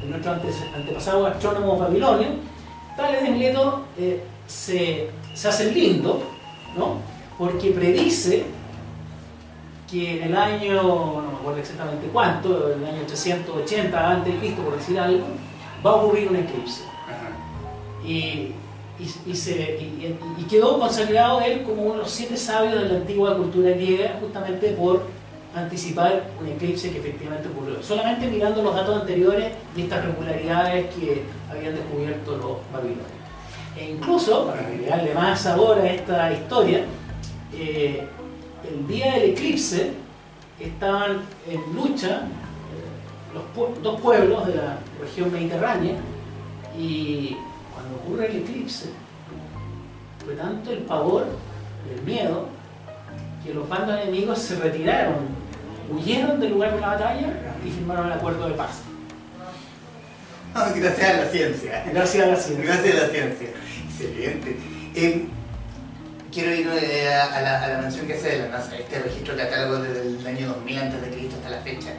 [0.00, 0.40] de nuestros
[0.74, 2.30] antepasados astrónomos babilonios,
[2.96, 6.22] Tales de Mileto eh, se, se, hace lindo,
[6.76, 6.96] ¿no?
[7.38, 8.44] porque predice
[9.90, 14.76] que en el año, no me acuerdo exactamente cuánto, en el año 380 a.C., por
[14.76, 15.26] decir algo,
[15.84, 16.82] va a ocurrir un eclipse.
[18.04, 18.52] Y
[19.26, 23.36] y, se, y, quedó consagrado él como uno de los siete sabios de la antigua
[23.36, 25.04] cultura griega, justamente por
[25.54, 27.82] anticipar un eclipse que efectivamente ocurrió.
[27.82, 33.06] Solamente mirando los datos anteriores y estas regularidades que habían descubierto los babilonios.
[33.76, 36.84] E incluso, para agregarle más sabor a esta historia,
[37.54, 38.06] eh,
[38.68, 39.92] el día del eclipse
[40.58, 42.22] estaban en lucha
[43.32, 45.94] los dos pueblos de la región mediterránea
[46.76, 47.36] y
[47.72, 48.90] cuando ocurre el eclipse
[50.24, 51.26] fue tanto el pavor,
[51.94, 52.48] el miedo,
[53.44, 55.14] que los bandos enemigos se retiraron,
[55.90, 57.28] huyeron del lugar de la batalla
[57.64, 58.82] y firmaron el acuerdo de paz.
[60.54, 61.84] Gracias a la ciencia.
[61.92, 62.64] Gracias a la ciencia.
[62.64, 63.48] Gracias a la ciencia.
[63.88, 64.56] Excelente.
[64.94, 65.26] Eh,
[66.32, 69.36] quiero ir eh, a, la, a, la, mención que hace de la NASA, este registro
[69.36, 71.90] catálogo desde el año 2000 antes de Cristo hasta la fecha.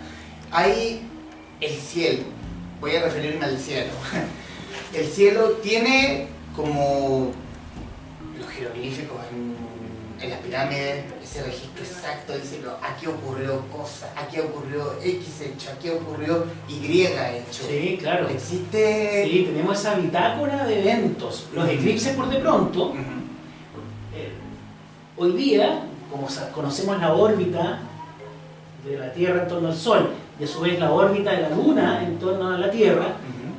[0.52, 1.08] Hay
[1.60, 2.24] el cielo,
[2.80, 3.92] voy a referirme al cielo.
[4.94, 7.32] El cielo tiene como
[8.38, 9.56] los jeroglíficos en,
[10.22, 15.90] en las pirámides, ese registro exacto, dice aquí ocurrió cosa, aquí ocurrió X hecho, aquí
[15.90, 17.64] ocurrió Y hecho.
[17.70, 18.28] Sí, claro.
[18.28, 19.24] Existe.
[19.24, 21.48] Sí, tenemos esa bitácora de eventos.
[21.54, 22.94] Los eclipses por de pronto.
[22.94, 23.22] Eh,
[25.22, 27.78] hoy día, como conocemos la órbita
[28.84, 31.50] de la Tierra en torno al Sol y a su vez la órbita de la
[31.50, 33.06] Luna en torno a la Tierra,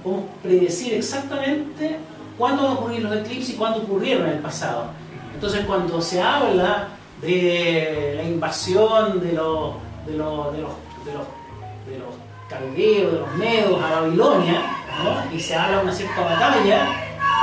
[0.03, 1.99] podemos predecir exactamente
[2.37, 4.87] cuándo van a ocurrir los eclipses y cuándo ocurrieron en el pasado.
[5.33, 6.89] Entonces, cuando se habla
[7.21, 10.73] de la invasión de los, de los, de los,
[11.05, 11.27] de los,
[11.87, 12.15] de los
[12.49, 14.63] caldeos, de los medos a Babilonia,
[15.33, 16.89] y se habla de una cierta batalla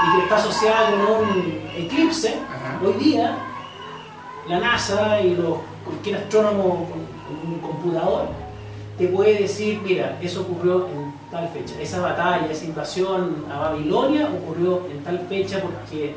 [0.06, 2.36] y que está asociada con un eclipse,
[2.84, 3.38] hoy día
[4.50, 8.28] la NASA y los, cualquier astrónomo con un computador
[8.98, 14.28] te puede decir, mira, eso ocurrió en tal fecha, esa batalla, esa invasión a Babilonia
[14.28, 16.16] ocurrió en tal fecha porque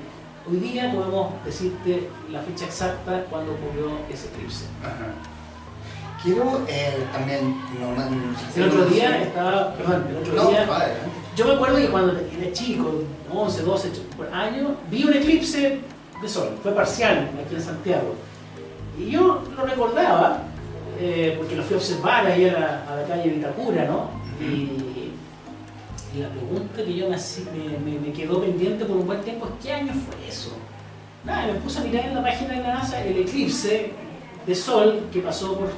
[0.50, 4.64] Hoy día podemos decirte la fecha exacta cuando ocurrió ese eclipse.
[6.20, 7.60] Quiero eh, también...
[8.56, 9.72] el otro día estaba...
[9.74, 10.66] Perdón, el otro día...
[11.36, 13.90] Yo me acuerdo que cuando era chico, 11, 12
[14.32, 15.80] años, vi un eclipse
[16.22, 16.56] de sol.
[16.62, 18.14] Fue parcial aquí en Santiago.
[18.98, 20.44] Y yo lo recordaba,
[20.98, 24.10] eh, porque lo fui a observar ahí a la, a la calle Vitacura, ¿no?
[24.40, 24.92] Y
[26.14, 29.72] y la pregunta que yo me, me, quedó pendiente por un buen tiempo es ¿qué
[29.72, 30.52] año fue eso?
[31.24, 33.92] Nada, me puse a mirar en la página de la NASA el eclipse
[34.46, 35.70] de sol que pasó por,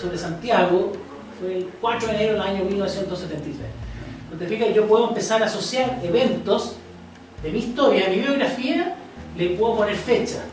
[0.00, 0.92] sobre Santiago,
[1.40, 3.56] fue el 4 de enero del año 1973.
[4.32, 6.76] Entonces, yo puedo empezar a asociar eventos
[7.42, 8.96] de mi historia, de mi biografía,
[9.36, 10.44] le puedo poner fecha,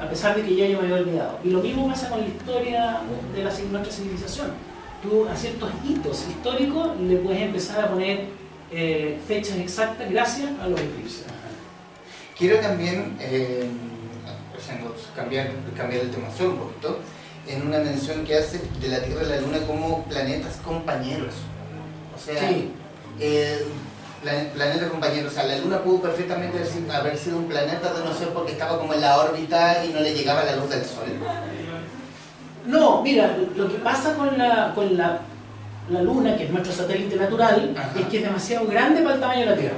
[0.00, 1.38] a pesar de que ya yo me había olvidado.
[1.44, 3.00] Y lo mismo pasa con la historia
[3.34, 4.48] de la, nuestra civilización.
[5.02, 8.26] Tú a ciertos hitos históricos le puedes empezar a poner
[8.70, 11.24] eh, fechas exactas gracias a los eclipses.
[12.36, 13.68] Quiero también eh,
[15.14, 16.98] cambiar, cambiar el tema solo un poquito,
[17.46, 21.34] en una mención que hace de la Tierra y la Luna como planetas compañeros.
[22.16, 22.50] O sea,
[23.20, 23.64] eh,
[24.24, 25.32] planetas compañeros.
[25.32, 26.58] O sea, la Luna pudo perfectamente
[26.92, 30.00] haber sido un planeta de no ser porque estaba como en la órbita y no
[30.00, 31.08] le llegaba la luz del Sol.
[32.66, 35.20] No, mira, lo que pasa con la, con la
[35.90, 39.40] la Luna, que es nuestro satélite natural, es que es demasiado grande para el tamaño
[39.40, 39.76] de la Tierra.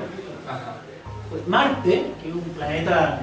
[1.31, 3.21] Pues Marte, que es un planeta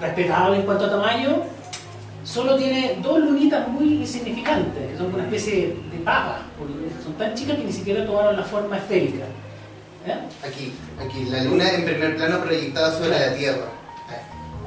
[0.00, 1.42] respetable en cuanto a tamaño,
[2.24, 6.40] solo tiene dos lunitas muy insignificantes, que son una especie de papas,
[7.04, 9.24] son tan chicas que ni siquiera tomaron la forma esférica.
[10.06, 10.14] ¿Eh?
[10.46, 10.72] Aquí,
[11.04, 13.66] aquí, la Luna en primer plano proyectada sobre la Tierra.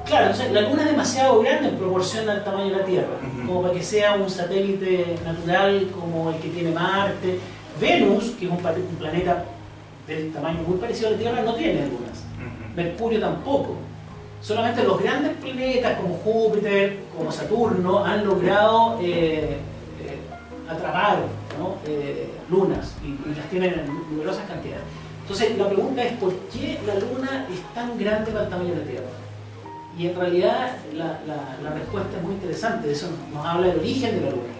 [0.06, 3.74] Claro, la Luna es demasiado grande en proporción al tamaño de la Tierra, como para
[3.74, 7.40] que sea un satélite natural como el que tiene Marte.
[7.80, 9.46] Venus, que es un, planeta
[10.08, 12.24] del tamaño muy parecido a la Tierra, no tiene lunas.
[12.76, 13.78] Mercurio tampoco.
[14.42, 19.58] Solamente los grandes planetas como Júpiter, como Saturno, han logrado eh,
[20.02, 21.20] eh, atrapar
[21.86, 24.84] eh, lunas y, y las tienen en numerosas cantidades.
[25.30, 28.78] Entonces, la pregunta es: ¿por qué la Luna es tan grande para el tamaño de
[28.78, 29.06] la Tierra?
[29.96, 34.22] Y en realidad la, la, respuesta es muy interesante, eso nos habla del origen de
[34.22, 34.54] la Luna.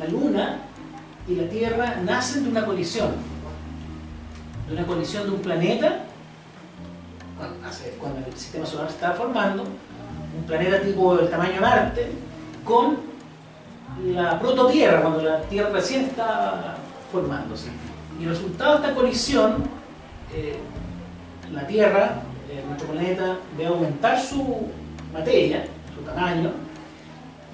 [0.00, 0.56] La Luna
[1.28, 3.12] y la Tierra nacen de una colisión,
[4.66, 6.00] de una colisión de un planeta,
[8.00, 12.12] cuando el sistema solar se estaba formando, un planeta tipo del tamaño de Marte,
[12.64, 12.98] con
[14.12, 16.74] la prototierra, cuando la Tierra recién estaba
[17.12, 17.68] formándose.
[18.20, 19.64] Y el resultado de esta colisión,
[20.34, 20.58] eh,
[21.52, 22.22] la Tierra
[22.66, 24.68] nuestro planeta debe aumentar su
[25.12, 25.64] materia,
[25.94, 26.52] su tamaño,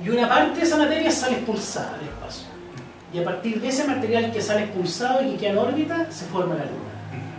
[0.04, 2.46] y una parte de esa materia sale expulsada al espacio.
[3.12, 6.26] Y a partir de ese material que sale expulsado y que queda en órbita, se
[6.26, 6.92] forma la Luna.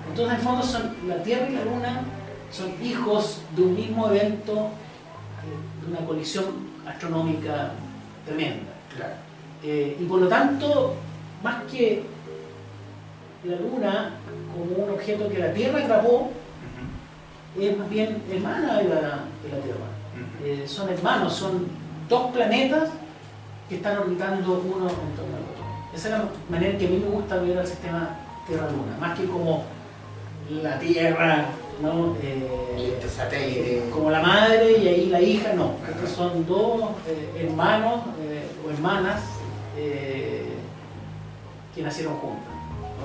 [0.10, 2.02] Entonces, en el fondo, son, la Tierra y la Luna
[2.52, 4.70] son hijos de un mismo evento,
[5.44, 6.46] eh, de una colisión
[6.88, 7.72] astronómica
[8.26, 8.74] tremenda.
[9.64, 10.96] Eh, y por lo tanto,
[11.44, 12.04] más que
[13.44, 14.12] la Luna
[14.54, 16.32] como un objeto que la Tierra atrapó,
[17.60, 19.88] es más bien hermana de la, de la Tierra.
[20.44, 21.68] Eh, son hermanos, son
[22.10, 22.90] dos planetas
[23.70, 25.64] que están orbitando uno en torno al otro.
[25.94, 28.10] Esa es la manera en que a mí me gusta ver al sistema
[28.48, 29.64] Tierra-Luna, más que como
[30.50, 31.46] la Tierra,
[31.82, 32.16] ¿no?
[32.22, 33.90] Eh, este satélite.
[33.92, 35.74] Como la madre y ahí la hija, no.
[35.90, 39.22] Estos son dos eh, hermanos eh, o hermanas
[41.76, 42.52] que nacieron juntos,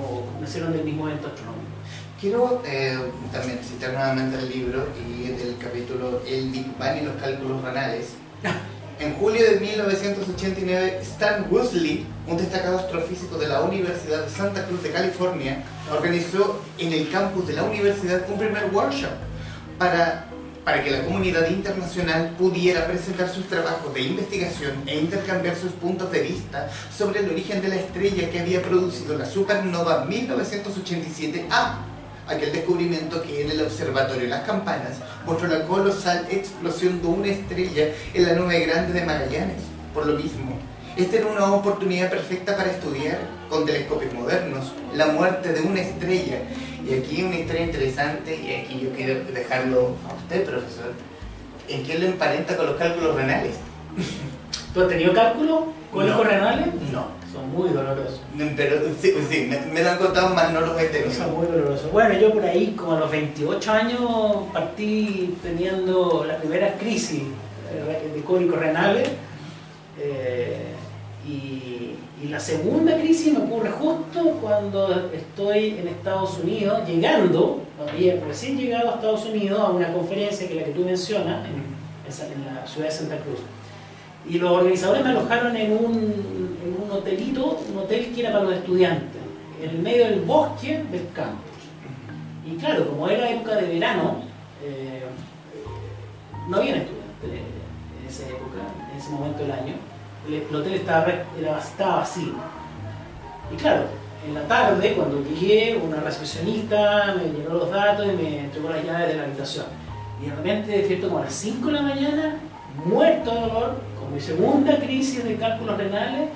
[0.01, 1.73] o nacieron del mismo evento astronómico.
[2.21, 2.63] Quiero
[3.33, 8.11] también citar nuevamente el libro y del capítulo El Bang y los cálculos renales.
[9.01, 14.81] En julio de 1989, Stan Worsley, un destacado astrofísico de la Universidad de Santa Cruz
[14.85, 19.11] de California, organizó en el campus de la universidad un primer workshop
[19.77, 20.27] para,
[20.65, 26.11] para que la comunidad internacional pudiera presentar sus trabajos de investigación e intercambiar sus puntos
[26.13, 31.93] de vista sobre el origen de la estrella que había producido la supernova 1987A
[32.27, 37.89] aquel descubrimiento que en el observatorio Las Campanas mostró la colosal explosión de una estrella
[38.15, 39.63] en la nube grande de Magallanes.
[39.93, 40.59] Por lo mismo,
[40.97, 43.19] esta era una oportunidad perfecta para estudiar,
[43.49, 46.39] con telescopios modernos, la muerte de una estrella.
[46.87, 50.93] Y aquí una historia interesante, y aquí yo quiero dejarlo a usted, profesor.
[51.69, 53.55] ¿En qué lo emparenta con los cálculos renales?
[54.75, 56.67] ¿Tú has tenido cálculos con los renales?
[56.93, 57.23] No.
[57.33, 58.21] Son muy dolorosos.
[58.57, 61.11] Pero sí, sí me, lo han contado más, no los he tenido.
[61.11, 61.91] Son muy dolorosos.
[61.91, 64.01] Bueno, yo por ahí, como a los 28 años,
[64.53, 67.23] partí teniendo la primera crisis
[67.73, 69.09] eh, de cólicos renales.
[69.99, 70.75] Eh,
[71.27, 77.63] y, y, la segunda crisis me ocurre justo cuando estoy en Estados Unidos, llegando,
[78.27, 81.55] recién llegado a Estados Unidos a una conferencia que es la que tú mencionas, en,
[81.55, 83.39] en la ciudad de Santa Cruz.
[84.29, 88.45] Y los organizadores me alojaron en un, en un hotelito, un hotel que era para
[88.45, 89.21] los estudiantes,
[89.63, 91.53] en el medio del bosque del campus.
[92.45, 94.23] Y claro, como era época de verano,
[94.63, 95.03] eh,
[96.49, 98.59] no había estudiantes en esa época,
[98.93, 99.92] en ese momento del año.
[100.29, 102.33] El, hotel estaba, estaba vacío.
[103.53, 103.85] Y claro,
[104.27, 108.85] en la tarde, cuando llegué, una recepcionista me llenó los datos y me entregó las
[108.85, 109.67] llaves de la habitación.
[110.21, 112.37] Y de repente, despierto como a las 5 de la mañana,
[112.85, 116.29] muerto de dolor, con mi segunda crisis de cálculos renales,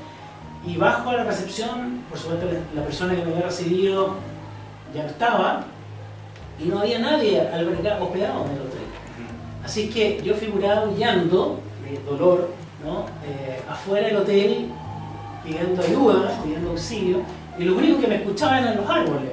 [0.67, 4.15] y bajo a la recepción, por supuesto la persona que me había recibido
[4.93, 5.65] ya no estaba,
[6.59, 8.81] y no había nadie albergado, hospedado en el hotel.
[9.65, 12.51] Así que yo figuraba huyendo de dolor,
[12.87, 13.07] ¿no?
[13.27, 14.69] Eh, afuera del hotel,
[15.45, 17.19] pidiendo ayuda, pidiendo auxilio,
[17.59, 19.33] y lo único que me escuchaban eran los árboles,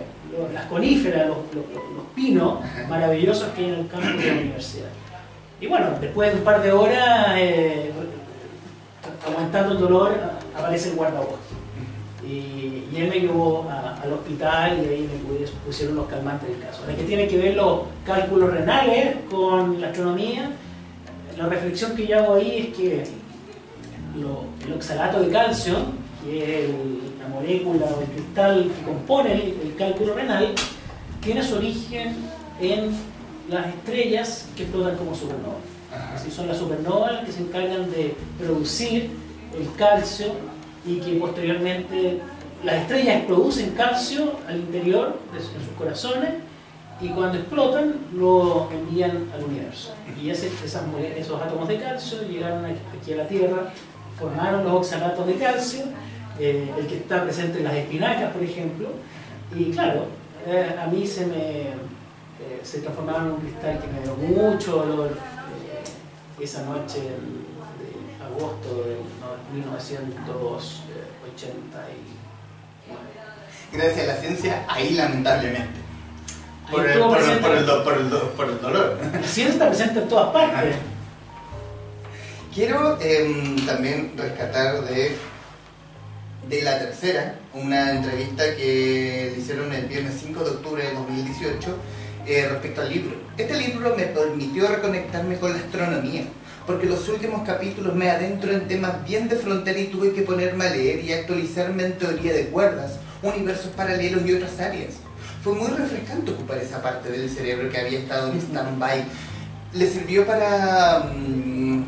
[0.53, 4.89] las coníferas, los, los pinos maravillosos que hay en el campo de la universidad.
[5.61, 7.91] Y bueno, después de un par de horas, eh,
[9.25, 10.11] aguantando el dolor,
[10.57, 11.53] aparece el guardabosque.
[12.27, 16.81] Y, y, él me llevó al hospital y ahí me pusieron los calmantes del caso.
[16.81, 20.49] Ahora que tiene que ver los cálculos renales con la astronomía,
[21.37, 23.03] la reflexión que yo hago ahí es que
[24.15, 25.75] el oxalato de calcio,
[26.23, 26.69] que es
[27.19, 30.53] la molécula o el cristal que compone el cálculo renal,
[31.21, 32.15] tiene su origen
[32.61, 32.91] en
[33.49, 35.61] las estrellas que explotan como supernovas.
[36.15, 39.11] Así son las supernovas que se encargan de producir
[39.57, 40.27] el calcio
[40.85, 42.19] y que posteriormente
[42.63, 46.33] las estrellas producen calcio al interior de sus corazones
[47.01, 49.93] y cuando explotan lo envían al universo.
[50.21, 53.73] Y ese, esos átomos de calcio llegaron aquí a la Tierra,
[54.19, 55.83] formaron los oxalatos de calcio,
[56.39, 58.89] eh, el que está presente en las espinacas, por ejemplo,
[59.55, 60.07] y claro,
[60.47, 61.93] eh, a mí se me
[62.43, 65.17] eh, se transformaron en un cristal que me dio mucho dolor
[66.39, 67.13] esa noche de
[68.25, 68.97] agosto de
[69.53, 70.63] 1989.
[73.71, 75.81] Gracias a la ciencia, ahí lamentablemente.
[76.69, 77.65] Por el, por, el, por, el,
[78.35, 78.97] por, el, dolor.
[79.13, 80.75] La ciencia está presente en todas partes.
[82.53, 85.15] Quiero em, también rescatar de,
[86.47, 91.75] de la tercera, una entrevista que le hicieron el viernes 5 de octubre de 2018
[92.27, 93.15] eh, respecto al libro.
[93.39, 96.25] Este libro me permitió reconectarme con la astronomía,
[96.67, 100.65] porque los últimos capítulos me adentro en temas bien de frontera y tuve que ponerme
[100.65, 104.93] a leer y actualizarme en teoría de cuerdas, universos paralelos y otras áreas.
[105.43, 109.05] Fue muy refrescante ocupar esa parte del cerebro que había estado en stand-by.
[109.73, 111.85] Le sirvió para mm,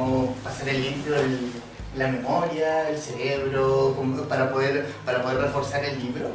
[0.00, 1.14] como pasar el limpio
[1.96, 3.96] la memoria, el cerebro,
[4.28, 6.28] para poder, para poder reforzar el libro.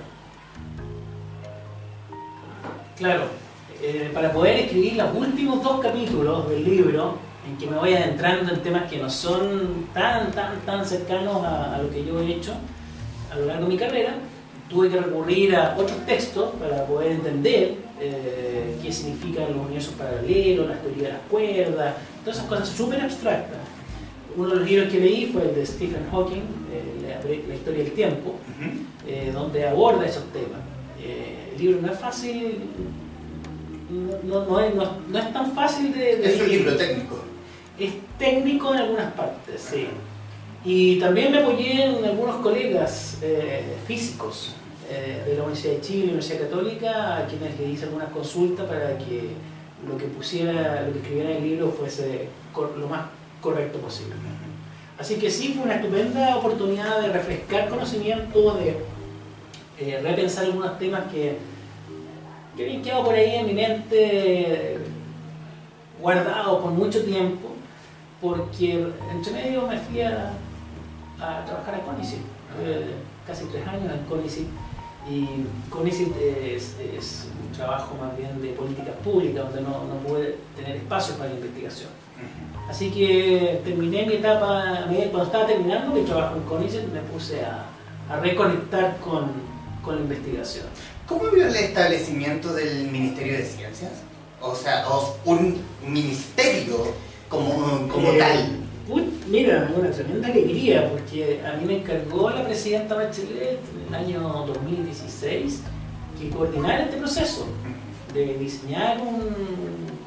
[2.98, 3.24] Claro,
[3.82, 8.54] eh, para poder escribir los últimos dos capítulos del libro, en que me voy adentrando
[8.54, 12.54] en temas que no son tan, tan, tan cercanos a, lo que yo he hecho
[13.32, 14.16] a lo largo de mi carrera,
[14.70, 20.68] tuve que recurrir a otros textos para poder entender eh, qué significan los universos paralelos,
[20.68, 23.60] la teoría de las cuerdas, todas esas cosas súper abstractas.
[24.36, 26.42] Uno de los libros que leí fue el de Stephen Hawking,
[26.72, 28.36] eh, la historia del tiempo,
[29.08, 30.60] eh, donde aborda esos temas.
[31.02, 32.60] Eh, el libro no es fácil,
[34.24, 36.26] no, no, es, no, es, tan fácil de...
[36.26, 37.20] es un libro técnico.
[37.80, 39.88] Es técnico en algunas partes, sí.
[40.66, 43.20] Y también me apoyé en algunos colegas
[44.90, 48.98] eh, de la Universidad de Chile, Universidad Católica, a quienes le hice algunas consultas para
[48.98, 49.32] que
[49.88, 53.08] lo que pusiera, lo que escribiera en el libro fuese lo más
[53.42, 54.16] correcto posible.
[54.98, 58.78] Así que sí, fue una estupenda oportunidad de refrescar conocimiento, de
[59.78, 61.38] eh, repensar algunos temas que,
[62.56, 64.78] que habían quedado por ahí en mi mente
[66.02, 67.50] guardados por mucho tiempo,
[68.22, 70.32] porque entre medio me fui a,
[71.18, 72.20] trabajar a CONICIT,
[73.26, 74.48] casi tres años en CONICIT,
[75.10, 80.38] y CONICIT es, es, un trabajo más bien de políticas públicas, donde no, no puede
[80.56, 81.90] tener espacio para la investigación.
[82.70, 87.66] Así que terminé mi etapa, cuando estaba terminando mi trabajo en CONICET, me puse a,
[88.22, 89.32] reconectar con,
[89.88, 90.66] la investigación.
[91.08, 93.92] ¿Cómo vio el establecimiento del Ministerio de Ciencias?
[94.42, 94.84] O sea,
[95.26, 96.88] un ministerio
[97.30, 98.65] como, como eh, tal.
[99.30, 104.46] Mira, una tremenda alegría, porque a mí me encargó la presidenta Bachelet en el año
[104.48, 105.62] 2016
[106.20, 107.48] que coordinara este proceso
[108.14, 109.34] de diseñar un,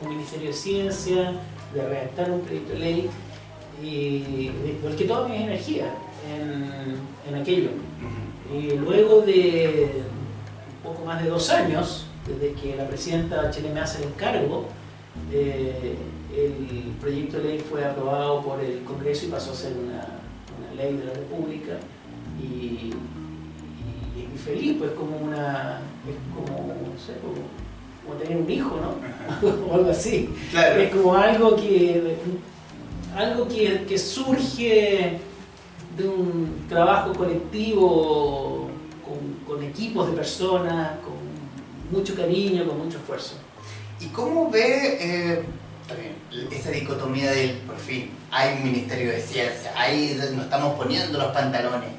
[0.03, 1.33] un Ministerio de Ciencia,
[1.74, 3.11] de redactar un proyecto de ley
[3.83, 4.51] y
[4.83, 5.95] porque toda mi energía
[6.29, 6.97] en,
[7.29, 7.70] en aquello.
[8.53, 10.03] Y luego de
[10.79, 14.66] un poco más de dos años, desde que la presidenta Chile me hace el encargo,
[15.33, 15.97] eh,
[16.37, 20.07] el proyecto de ley fue aprobado por el Congreso y pasó a ser una,
[20.59, 21.79] una ley de la República
[22.41, 22.93] y,
[24.16, 27.68] y, feliz, pues como una, es como, no sé, como
[28.09, 29.66] como tener un hijo, ¿no?
[29.70, 30.31] o algo así.
[30.55, 32.16] Es como algo que,
[33.14, 35.18] algo que, surge
[35.97, 38.70] de un trabajo colectivo
[39.47, 43.35] con, equipos de personas, con mucho cariño, con mucho esfuerzo.
[44.01, 45.43] ¿Y cómo ve eh,
[46.51, 51.32] esa dicotomía del, por fin, hay un Ministerio de Ciencia, ahí nos estamos poniendo los
[51.32, 51.91] pantalones,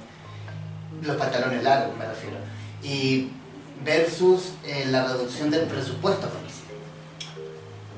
[1.02, 2.38] los pantalones largos me refiero,
[2.84, 3.30] y
[3.84, 6.30] versus eh, la reducción del presupuesto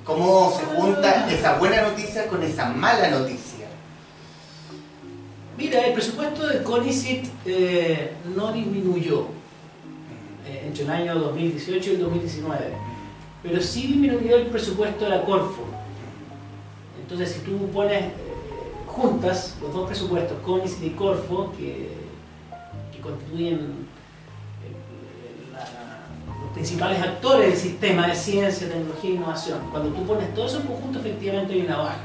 [0.03, 3.67] ¿Cómo se junta esa buena noticia con esa mala noticia?
[5.57, 9.27] Mira, el presupuesto de CONICIT eh, no disminuyó
[10.47, 12.73] eh, entre el año 2018 y el 2019,
[13.43, 15.65] pero sí disminuyó el presupuesto de la Corfo.
[17.11, 18.05] Entonces, si tú pones
[18.87, 21.89] juntas los dos presupuestos, CONICIT y Corfo, que,
[22.93, 23.85] que constituyen
[26.53, 29.59] principales actores del sistema de ciencia, tecnología e innovación.
[29.71, 31.97] Cuando tú pones todo eso en conjunto, efectivamente hay una baja.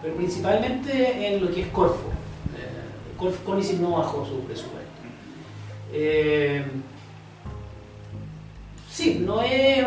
[0.00, 2.08] Pero principalmente en lo que es Corfo.
[2.56, 4.86] Eh, Conicet no bajó su presupuesto.
[5.92, 6.64] Eh,
[8.88, 9.84] sí, no es,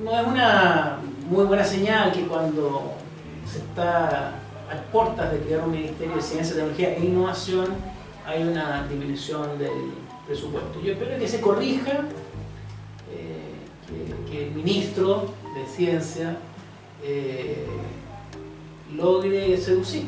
[0.00, 2.92] no es una muy buena señal que cuando
[3.50, 4.28] se está
[4.70, 7.66] a puertas de crear un Ministerio de Ciencia, Tecnología e Innovación
[8.26, 9.92] hay una disminución del
[10.26, 10.80] presupuesto.
[10.82, 12.04] Yo espero que se corrija
[14.30, 16.36] que, el ministro de Ciencia
[17.02, 17.66] eh,
[18.96, 20.06] logre seducir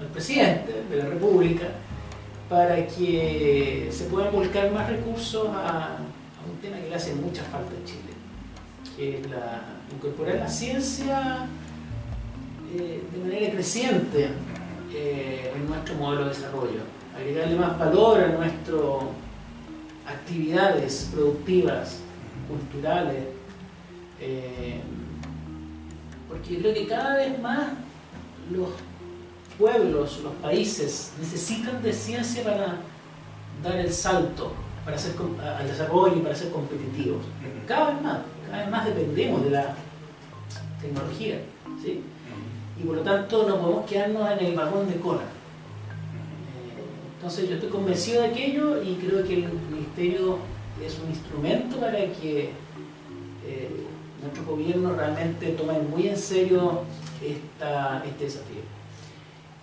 [0.00, 1.68] al presidente de la República
[2.48, 5.98] para que se puedan volcar más recursos a,
[6.50, 8.09] un tema que le hace mucha falta a Chile,
[9.00, 9.62] que es la,
[9.96, 11.46] incorporar la ciencia
[12.76, 14.28] eh, de manera creciente
[14.92, 16.80] eh, en nuestro modelo de desarrollo,
[17.16, 19.04] agregarle más valor a nuestras
[20.06, 22.00] actividades productivas
[22.46, 23.24] culturales,
[24.20, 24.82] eh,
[26.28, 27.70] porque yo creo que cada vez más
[28.52, 28.68] los
[29.58, 32.76] pueblos, los países necesitan de ciencia para
[33.62, 34.52] dar el salto
[34.84, 35.14] para ser,
[35.58, 37.22] al desarrollo y para ser competitivos.
[37.66, 38.18] Cada vez más,
[38.50, 39.74] cada vez más dependemos de la
[40.80, 41.40] tecnología.
[41.82, 42.02] ¿sí?
[42.80, 45.22] Y por lo tanto no podemos quedarnos en el vagón de cola.
[45.22, 46.82] Eh,
[47.16, 50.38] entonces yo estoy convencido de aquello y creo que el Ministerio
[50.84, 52.50] es un instrumento para que
[53.46, 53.86] eh,
[54.22, 56.82] nuestro gobierno realmente tome muy en serio
[57.22, 58.62] esta, este desafío.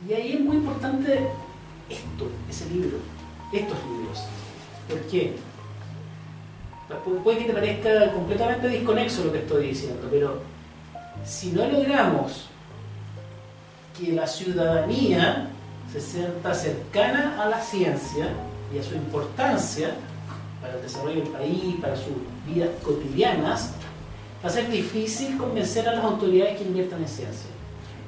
[0.08, 1.28] Y ahí es muy importante
[1.90, 2.98] esto, ese libro,
[3.52, 4.26] estos libros.
[4.88, 5.34] ¿Por qué?
[7.24, 10.40] Puede que te parezca completamente desconexo lo que estoy diciendo, pero
[11.26, 12.46] si no logramos
[13.98, 15.50] que la ciudadanía
[15.92, 18.30] se sienta cercana a la ciencia
[18.74, 19.96] y a su importancia,
[20.62, 22.14] para el desarrollo del país, para sus
[22.48, 23.72] vidas cotidianas,
[24.44, 27.50] va a ser difícil convencer a las autoridades que inviertan en ciencia.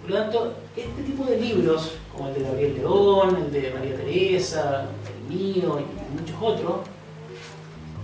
[0.01, 3.95] Por lo tanto, este tipo de libros, como el de Gabriel León, el de María
[3.95, 6.75] Teresa, el mío y muchos otros,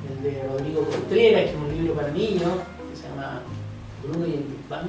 [0.09, 2.51] el de Rodrigo Contreras, que es un libro para niños,
[2.89, 3.41] que se llama
[4.03, 4.87] Bruno y el Big Bang.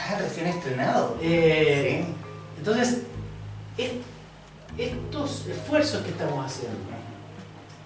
[0.00, 1.16] Ah, recién estrenado.
[1.20, 2.04] Eh,
[2.58, 3.02] entonces,
[4.76, 6.78] estos esfuerzos que estamos haciendo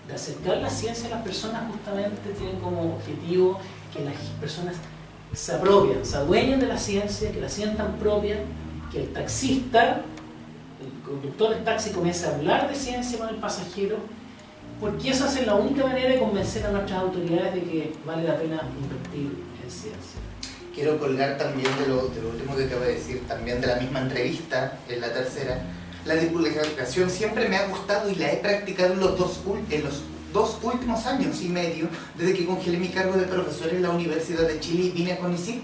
[0.07, 3.61] de acercar la ciencia a las personas justamente tienen como objetivo
[3.93, 4.77] que las personas
[5.33, 8.37] se apropian, se adueñen de la ciencia, que la sientan propia,
[8.91, 10.03] que el taxista,
[10.81, 13.99] el conductor del taxi comience a hablar de ciencia con el pasajero,
[14.83, 18.37] porque esa es la única manera de convencer a nuestras autoridades de que vale la
[18.37, 20.19] pena invertir en ciencia.
[20.75, 23.77] Quiero colgar también de lo, de lo último que acaba de decir, también de la
[23.77, 25.63] misma entrevista, en la tercera,
[26.05, 30.03] la divulgación siempre me ha gustado y la he practicado en los dos, en los
[30.33, 31.87] dos últimos años y medio
[32.19, 35.19] desde que congelé mi cargo de profesor en la Universidad de Chile y vine a
[35.19, 35.63] CONICIT.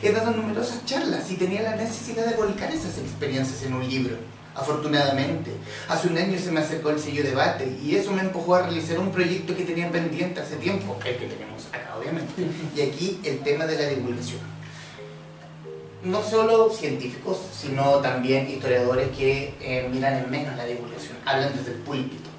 [0.00, 4.16] He dado numerosas charlas y tenía la necesidad de volcar esas experiencias en un libro.
[4.54, 5.50] Afortunadamente,
[5.88, 9.00] hace un año se me acercó el sello debate y eso me empujó a realizar
[9.00, 12.46] un proyecto que tenía pendiente hace tiempo, el que tenemos acá obviamente,
[12.76, 14.40] y aquí el tema de la divulgación.
[16.04, 21.72] No solo científicos, sino también historiadores que eh, miran en menos la divulgación, hablan desde
[21.72, 22.30] el púlpito,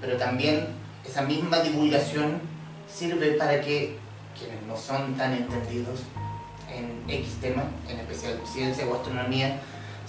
[0.00, 0.66] pero también
[1.08, 2.40] esa misma divulgación
[2.92, 3.96] sirve para que
[4.36, 6.00] quienes no son tan entendidos
[6.68, 9.60] en X tema, en especial ciencia o astronomía,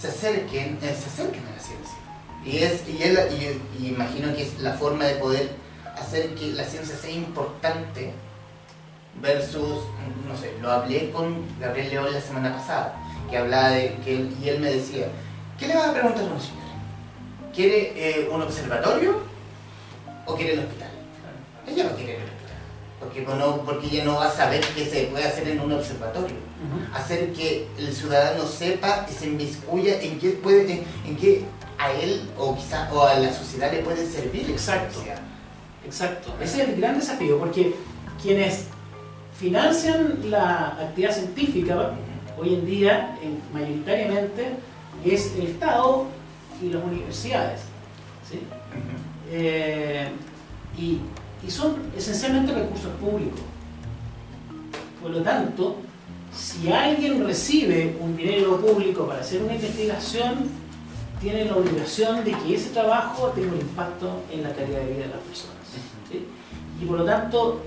[0.02, 1.96] se acerquen, eh, se acerquen a la ciencia.
[2.44, 5.52] Y, es, y, él, y, imagino que es la forma de poder
[5.96, 8.12] hacer que la ciencia sea importante
[9.22, 9.84] versus,
[10.28, 12.96] no sé, lo hablé con Gabriel León la semana pasada,
[13.30, 15.08] que hablaba de, que y él me decía,
[15.60, 16.62] ¿qué le vas a preguntar a una señora?
[17.54, 19.22] ¿Quiere eh, un observatorio
[20.26, 20.90] o quiere el hospital?
[21.68, 22.24] Ella no quiere el
[23.02, 26.38] porque, no, porque ella no va a saber qué se puede hacer en un observatorio.
[26.94, 31.44] Hacer que el ciudadano sepa y se inmiscuya en qué puede, en, qué
[31.80, 34.50] a él o quizá o a la sociedad le puede servir.
[34.52, 35.00] Exacto.
[35.84, 36.36] Exacto.
[36.40, 37.76] Ese es el gran desafío, porque
[38.22, 38.66] quienes
[39.36, 41.94] financian la actividad científica
[42.38, 43.18] hoy en día,
[43.52, 44.52] mayoritariamente,
[45.04, 46.06] es el Estado
[46.62, 47.62] y las universidades.
[48.30, 48.40] ¿sí?
[49.32, 50.08] Eh,
[50.78, 51.00] y,
[51.46, 53.42] y son esencialmente recursos públicos.
[55.02, 55.78] Por lo tanto,
[56.34, 60.50] si alguien recibe un dinero público para hacer una investigación,
[61.20, 65.06] tiene la obligación de que ese trabajo tenga un impacto en la calidad de vida
[65.06, 65.58] de las personas.
[66.82, 67.62] Y por lo tanto,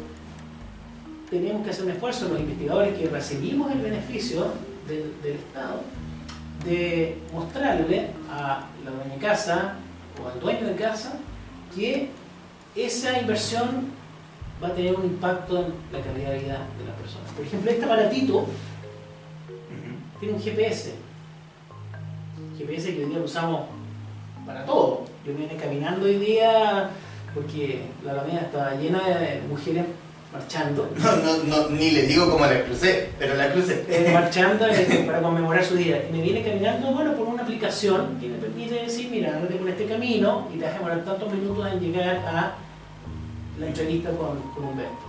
[1.30, 4.52] tenemos que hacer un esfuerzo, los investigadores que recibimos el beneficio
[4.88, 5.80] del, Estado,
[6.64, 9.74] de mostrarle a la dueña de casa
[10.22, 11.14] o al dueño de casa
[11.74, 12.10] que
[12.76, 13.92] esa inversión
[14.62, 17.30] va a tener un impacto en la calidad de vida de las personas.
[17.32, 18.46] Por ejemplo, este aparatito
[20.20, 20.94] tiene un GPS.
[22.58, 23.62] GPS que hoy día lo usamos
[24.46, 25.04] para todo.
[25.26, 26.90] Yo vine caminando hoy día
[27.34, 29.84] porque la alameda está llena de mujeres
[30.32, 30.90] marchando.
[30.98, 33.84] No, no, no, ni le digo cómo la crucé, pero la crucé.
[33.88, 36.04] Eh, marchando eh, para conmemorar su día.
[36.08, 39.68] Y me viene caminando, bueno, por una aplicación que me permite decir, mira, andate por
[39.68, 42.54] este camino y te vas a demorar tantos minutos en llegar a
[43.58, 45.04] la entrevista con, con Humberto.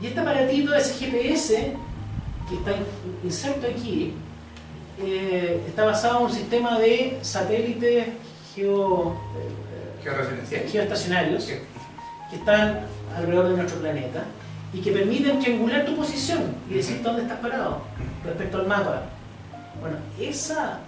[0.00, 1.74] Y este aparatito, ese GPS,
[2.48, 2.72] que está
[3.22, 4.14] inserto aquí,
[5.02, 8.08] eh, está basado en un sistema de satélites
[8.54, 9.16] geo,
[10.70, 12.80] geoestacionarios que están
[13.16, 14.24] alrededor de nuestro planeta
[14.72, 17.82] y que permiten triangular tu posición y decir dónde estás parado
[18.24, 19.02] respecto al mapa.
[19.80, 20.80] Bueno, esa,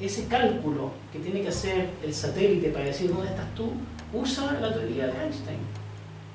[0.00, 3.72] ese cálculo que tiene que hacer el satélite para decir dónde estás tú,
[4.14, 5.58] usa la teoría de Einstein.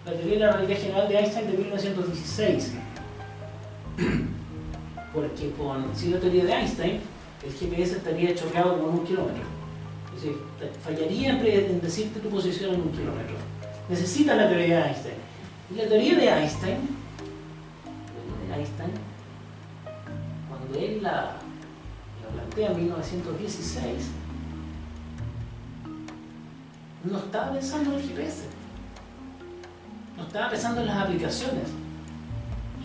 [0.06, 2.74] La teoría de la realidad general de Einstein de 1916.
[5.14, 7.00] Porque con, si la teoría de Einstein,
[7.46, 9.44] el GPS estaría chocado con un kilómetro.
[10.16, 10.38] Es decir,
[10.84, 13.38] fallaría en decirte tu posición en un kilómetro
[13.90, 15.16] necesita la teoría de Einstein.
[15.72, 16.78] Y la teoría de Einstein,
[18.48, 18.92] de Einstein
[20.48, 21.38] cuando él la,
[22.34, 23.84] plantea en 1916,
[27.04, 28.44] no estaba pensando en el GPS,
[30.18, 31.64] no estaba pensando en las aplicaciones.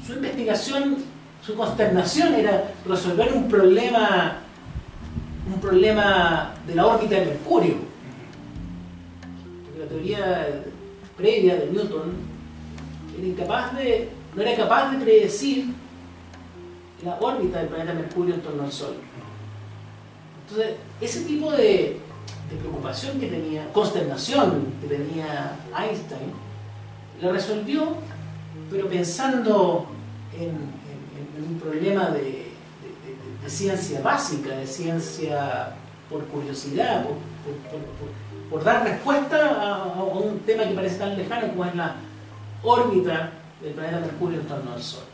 [0.06, 0.98] Su investigación,
[1.44, 4.36] su consternación era resolver un problema,
[5.52, 7.74] un problema de la órbita de Mercurio.
[9.64, 10.62] Porque la teoría
[11.16, 12.12] previa de Newton
[13.18, 15.66] era incapaz de, no era capaz de predecir
[17.04, 18.94] la órbita del planeta Mercurio en torno al Sol.
[20.48, 22.00] Entonces, ese tipo de,
[22.56, 26.32] preocupación que tenía, consternación que tenía Einstein,
[27.20, 27.96] la resolvió,
[28.70, 29.86] pero pensando
[30.38, 30.84] en,
[31.36, 32.52] un problema de,
[33.42, 35.74] de ciencia básica, de ciencia
[36.08, 37.04] por curiosidad,
[38.50, 41.96] por, dar respuesta a, un tema que parece tan lejano como es la
[42.62, 43.30] órbita
[43.60, 45.04] del planeta Mercurio en torno al Sol.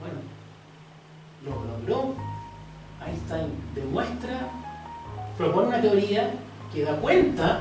[0.00, 0.20] Bueno,
[1.44, 2.14] lo logró,
[3.04, 4.48] Einstein demuestra,
[5.38, 6.30] propone una teoría
[6.74, 7.60] que da cuenta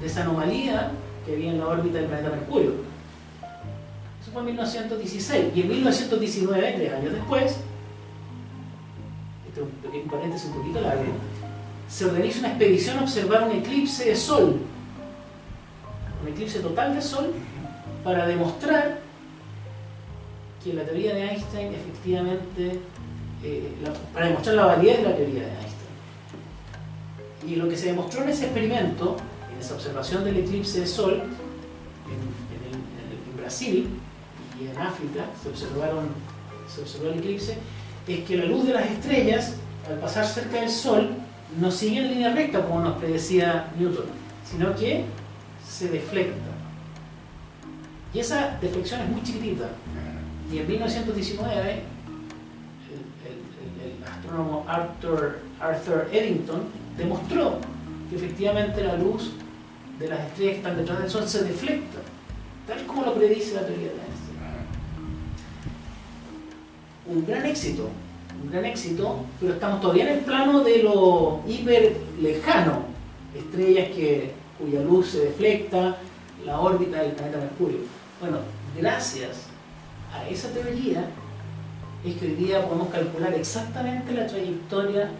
[0.00, 0.90] de esa anomalía
[1.24, 2.72] que había en la órbita del planeta Mercurio.
[4.22, 5.56] Eso fue en 1916.
[5.56, 7.56] Y en 1919, tres años después,
[9.48, 11.02] este es un paréntesis un poquito largo,
[11.88, 14.56] se organiza una expedición a observar un eclipse de Sol,
[16.22, 17.32] un eclipse total de Sol,
[18.02, 18.98] para demostrar
[20.62, 22.80] que la teoría de Einstein efectivamente,
[23.42, 23.72] eh,
[24.12, 25.73] para demostrar la validez de la teoría de Einstein.
[27.46, 29.16] Y lo que se demostró en ese experimento,
[29.52, 32.44] en esa observación del eclipse de Sol, en,
[33.36, 33.88] Brasil
[34.58, 36.08] y en África, se, observaron,
[36.74, 37.58] se observó el eclipse,
[38.08, 41.10] es que la luz de las estrellas, al pasar cerca del Sol,
[41.60, 44.06] no sigue en línea recta como nos predecía Newton,
[44.50, 45.04] sino que
[45.68, 46.50] se deflecta.
[48.14, 49.68] Y esa deflexión es muy chiquitita.
[50.50, 51.80] Y en 1919, el,
[53.84, 56.62] el astrónomo Arthur, Arthur Eddington
[56.96, 57.58] demostró
[58.08, 59.32] que efectivamente la luz
[59.98, 61.98] de las estrellas que están detrás del Sol se deflecta,
[62.66, 64.38] tal como lo predice la teoría de Einstein.
[67.06, 67.90] Un gran éxito,
[68.42, 72.84] un gran éxito, pero estamos todavía en el plano de lo hiper lejano,
[73.34, 75.96] estrellas que, cuya luz se deflecta,
[76.44, 77.78] la órbita del planeta Mercurio.
[78.20, 78.38] Bueno,
[78.76, 79.46] gracias
[80.12, 81.04] a esa teoría
[82.04, 85.10] es que hoy día podemos calcular exactamente la trayectoria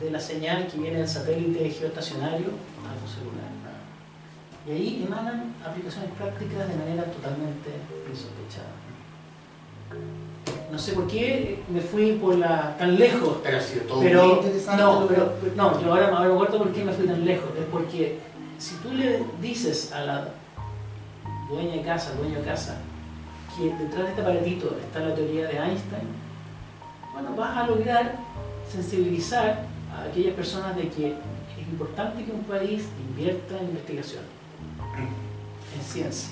[0.00, 3.48] de la señal que viene del satélite geoestacionario a tu celular.
[4.66, 7.70] Y ahí emanan aplicaciones prácticas de manera totalmente
[8.06, 8.68] insospechada.
[10.70, 13.38] No sé por qué me fui por la tan lejos.
[13.42, 14.82] Pero ha sido todo pero, muy interesante.
[14.82, 17.48] No, pero, no, yo ahora me acuerdo por qué me fui tan lejos.
[17.58, 18.18] Es porque
[18.58, 20.28] si tú le dices a la
[21.48, 22.76] dueña de casa, dueño de casa,
[23.56, 26.08] que detrás de este aparatito está la teoría de Einstein,
[27.14, 28.16] bueno, vas a lograr
[28.70, 29.64] sensibilizar
[29.98, 34.22] a aquellas personas de que es importante que un país invierta en investigación,
[35.76, 36.30] en ciencia,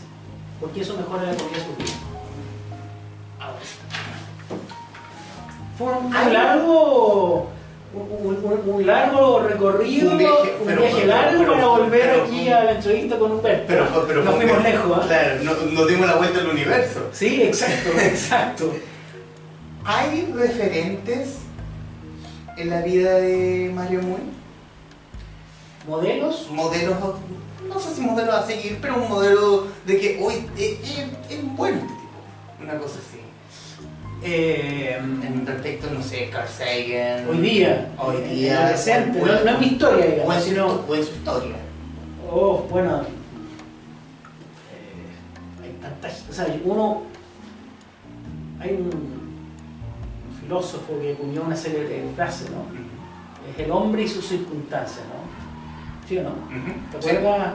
[0.61, 1.93] porque eso mejora la su vida.
[3.41, 3.59] Ahora,
[5.77, 7.51] fue un largo,
[7.93, 13.65] un, largo recorrido, un viaje, largo para volver aquí a la entrevista con Humberto.
[13.67, 15.05] Pero, pero nos fuimos lejos.
[15.05, 15.39] ¿eh?
[15.43, 17.09] Claro, nos dimos la vuelta al universo.
[17.13, 18.75] Sí, exacto, exacto.
[19.85, 21.46] ¿Hay referentes
[22.57, 24.21] en la vida de Mario Muy?
[25.87, 26.49] ¿Modelos?
[26.51, 26.97] Modelos,
[27.69, 30.79] no sé si modelos a seguir, pero un modelo de que hoy es,
[31.57, 32.63] bueno este tipo.
[32.63, 33.21] Una cosa así.
[34.23, 37.29] Eh, en respecto, no sé, Carl Sagan.
[37.29, 37.93] Hoy día.
[37.99, 38.69] Hoy día.
[38.69, 40.35] Presente, no, es mi historia, digamos.
[40.35, 41.57] O en, sino, o en su historia.
[42.29, 43.03] Oh, bueno.
[44.73, 46.25] Eh, hay tantas.
[46.29, 47.03] O sea, uno.
[48.59, 49.26] Hay un
[50.47, 52.65] filósofo que acuñó una serie de frases, ¿no?
[53.51, 56.09] Es el hombre y sus circunstancias, ¿no?
[56.09, 56.31] ¿Sí o no?
[57.01, 57.55] ¿Te acuerdas?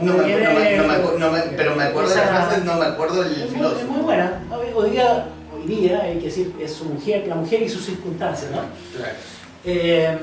[0.00, 3.80] No, me, no, me, pero me acuerdo de la frase, no me acuerdo del filósofo.
[3.80, 4.40] Es muy buena.
[4.74, 8.50] Hoy día, hoy día hay que decir, es su mujer, la mujer y sus circunstancias,
[8.50, 8.62] ¿no?
[8.96, 9.16] Claro.
[9.64, 10.18] Eh,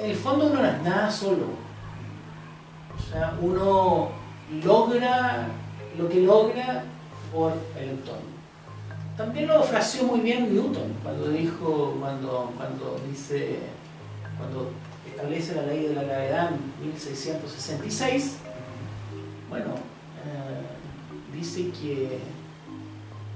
[0.00, 1.46] en el fondo uno no es nada solo.
[2.98, 4.10] O sea, uno
[4.64, 5.46] logra
[5.96, 6.82] lo que logra
[7.32, 8.29] por el entorno.
[9.20, 13.58] También lo fraseó muy bien Newton cuando dijo, cuando, cuando dice,
[14.38, 14.70] cuando
[15.06, 18.38] establece la ley de la gravedad en 1666,
[19.50, 19.74] bueno,
[20.24, 22.18] eh, dice que,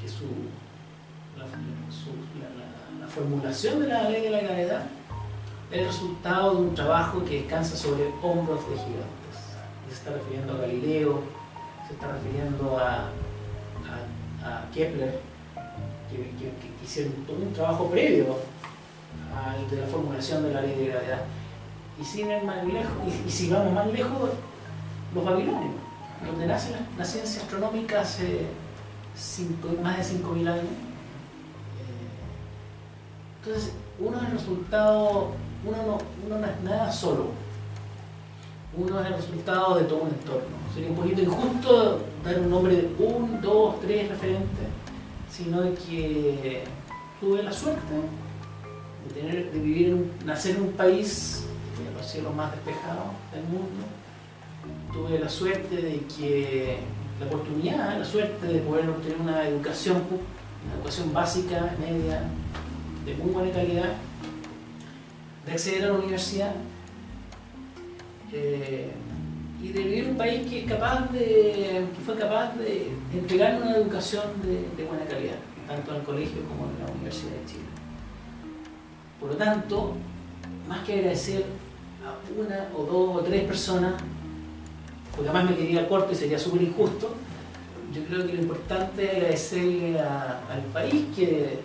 [0.01, 0.24] que su,
[1.37, 1.45] la,
[2.99, 4.87] la, formulación de la ley de la gravedad
[5.70, 9.37] es el resultado de un trabajo que descansa sobre hombros de gigantes.
[9.89, 11.20] Se está refiriendo a Galileo,
[11.87, 13.11] se está refiriendo a,
[14.43, 15.34] a Kepler,
[16.11, 18.36] que, hicieron todo un trabajo previo
[19.34, 21.22] al de la formulación de la ley de gravedad.
[22.00, 24.30] Y, si vamos más lejos,
[25.14, 25.74] los babilonios,
[26.24, 28.46] donde nace la, ciencia astronómica hace
[29.82, 30.64] más de 5.000 años.
[30.64, 32.05] Eh,
[33.38, 35.28] entonces, uno es el resultado,
[35.64, 37.28] uno no, uno no es nada solo,
[38.76, 40.64] uno es el resultado de todo un entorno.
[40.74, 44.66] Sería un poquito injusto dar un nombre de un, dos, tres referentes
[45.37, 46.62] sino que
[47.20, 47.95] tuve la suerte
[49.09, 51.45] de, tener, de vivir, nacer en un país
[51.85, 53.85] de los cielos más despejados del mundo.
[54.93, 56.78] Tuve la suerte de que,
[57.18, 62.22] la oportunidad, la suerte de poder obtener una educación, una educación básica, media,
[63.05, 63.95] de muy buena calidad,
[65.47, 66.55] de acceder a la universidad
[68.32, 68.93] eh,
[69.64, 74.24] y de vivir un país que, capaz de, que fue capaz de entregar una educación
[74.42, 75.36] de, buena calidad,
[75.66, 77.64] tanto en el colegio como en la Universidad de Chile.
[79.18, 79.94] Por lo tanto,
[80.68, 81.46] más que agradecer
[82.04, 83.94] a una o dos o tres personas,
[85.12, 87.14] porque además me quería corto y sería súper injusto,
[87.94, 91.60] yo creo que lo importante es agradecerle al país que,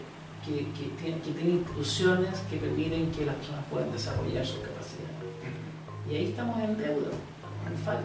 [0.46, 5.10] que, que tiene, que tiene instituciones que permiten que las personas puedan desarrollar sus capacidades.
[6.10, 7.10] Y ahí estamos en deuda,
[7.68, 8.04] en falta.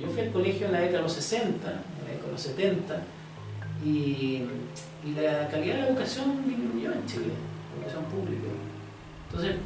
[0.00, 2.40] Yo fui al colegio en la década de los 60, en la década de los
[2.40, 3.02] 70,
[3.84, 3.88] y,
[5.04, 7.32] y la calidad de la educación disminuyó en Chile,
[7.72, 8.48] la educación pública.
[9.28, 9.56] Entonces,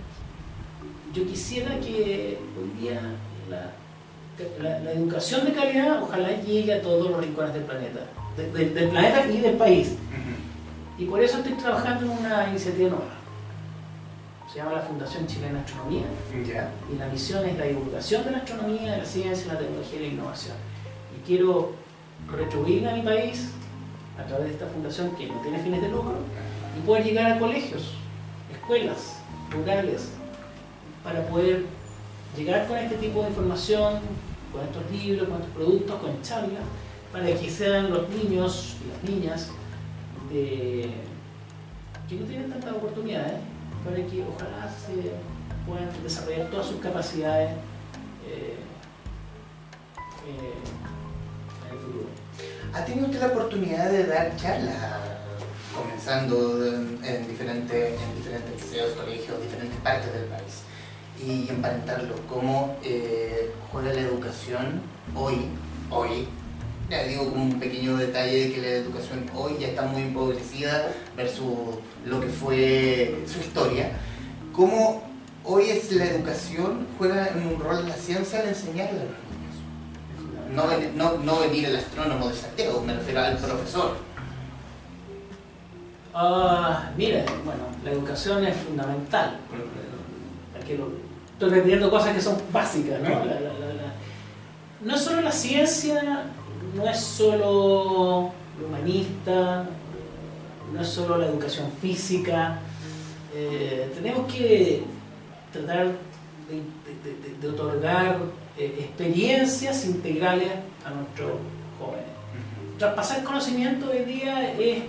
[1.15, 3.01] yo quisiera que hoy día
[3.49, 3.73] la,
[4.63, 8.01] la- la educación de calidad ojalá llegue a todos los rincones del planeta,
[8.37, 9.93] de- de- del planeta y del país.
[10.99, 13.15] Y por eso estoy trabajando en una iniciativa nueva.
[14.55, 16.03] Se llama la Fundación Chilena de Astronomía
[16.93, 20.03] y la misión es la divulgación de la astronomía, de la ciencia, la tecnología y
[20.03, 20.55] la innovación.
[21.19, 21.73] Y quiero
[22.31, 23.49] retribuirle a mi país
[24.17, 26.15] a través de esta fundación que no tiene fines de lucro
[26.79, 27.95] y poder llegar a colegios,
[28.53, 29.17] escuelas
[29.51, 30.11] rurales
[31.03, 31.65] para poder
[32.37, 33.95] llegar con este tipo de información,
[34.53, 36.63] con estos libros, con estos productos, con charlas,
[37.11, 39.51] para que sean los niños y las niñas
[40.33, 40.95] de-
[42.09, 43.41] que no tienen tantas oportunidades,
[43.85, 45.12] para que ojalá se
[45.66, 47.51] puedan desarrollar todas sus capacidades
[48.26, 48.57] eh,
[50.26, 50.55] eh,
[51.68, 52.09] en el futuro.
[52.72, 54.76] ¿Ha tenido usted la oportunidad de dar charlas,
[55.74, 60.62] comenzando en, en diferentes, en diferentes liceos, colegios, diferentes partes del país?
[61.22, 64.80] Y emparentarlo, cómo eh, juega la educación
[65.14, 65.47] hoy,
[65.91, 66.28] hoy,
[66.91, 70.91] ya digo como un pequeño detalle de que la educación hoy ya está muy empobrecida
[71.16, 73.91] versus lo que fue su historia,
[74.53, 75.03] cómo
[75.45, 80.95] hoy es la educación juega un rol en la ciencia al enseñarle a los niños.
[80.97, 83.97] No, no, no venir el astrónomo de Santiago, me refiero al profesor.
[86.14, 89.37] Ah, mira, bueno, la educación es fundamental.
[90.53, 90.93] Porque lo-
[91.32, 93.09] estoy repitiendo cosas que son básicas, ¿no?
[93.09, 93.95] La- la- la-
[94.82, 96.24] no solo la ciencia,
[96.75, 99.66] no es solo lo humanista,
[100.72, 102.59] no es solo la educación física.
[103.35, 104.83] Eh, tenemos que
[105.53, 105.87] tratar
[106.49, 108.18] de, de- de- de otorgar
[108.59, 110.49] eh, experiencias integrales
[110.85, 111.31] a nuestros
[111.79, 112.07] jóvenes.
[112.79, 114.83] Traspasar conocimiento hoy día es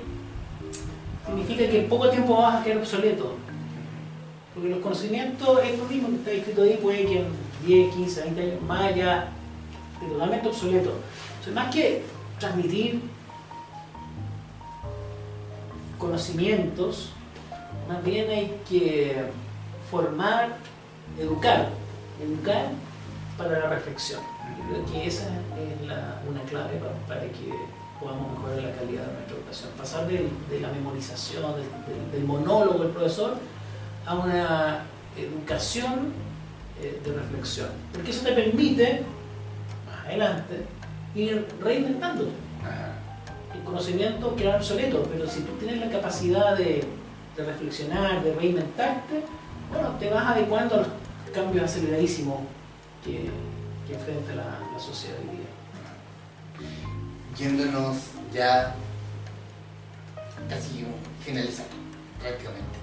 [1.26, 3.36] significa que en poco tiempo vas a quedar obsoleto.
[4.54, 7.26] Porque los conocimientos es lo mismo que está escrito ahí, puede que en
[7.66, 9.30] 10, 15, 20 años más ya
[10.00, 10.94] totalmente obsoleto.
[11.54, 12.04] Más que
[12.40, 13.02] transmitir
[15.98, 17.10] conocimientos,
[17.88, 19.24] más bien hay que
[19.90, 20.58] formar,
[21.20, 21.70] educar,
[22.22, 22.68] educar
[23.38, 24.22] para la reflexión.
[24.58, 27.54] Yo creo que esa es la- una clave pa- para, que
[28.00, 29.70] podamos mejorar la calidad de nuestra educación.
[29.78, 31.54] Pasar de, la memorización,
[32.12, 33.36] del monólogo del profesor,
[34.06, 34.80] a una
[35.18, 36.14] educación
[36.82, 37.70] eh, de reflexión.
[37.94, 39.04] Porque eso te permite,
[39.88, 40.66] más adelante,
[41.16, 42.32] ir reinventándote.
[43.54, 46.84] El conocimiento queda obsoleto, pero si tú tienes la capacidad de,
[47.36, 49.24] de reflexionar, de reinventarte,
[49.72, 50.88] bueno, te vas adecuando a los
[51.34, 52.40] cambios aceleradísimos
[53.04, 53.30] que,
[53.88, 55.48] que enfrenta la, la sociedad hoy día.
[57.38, 57.98] Yéndonos
[58.34, 58.76] ya
[60.50, 60.86] casi
[61.24, 61.76] finalizando,
[62.22, 62.78] prácticamente.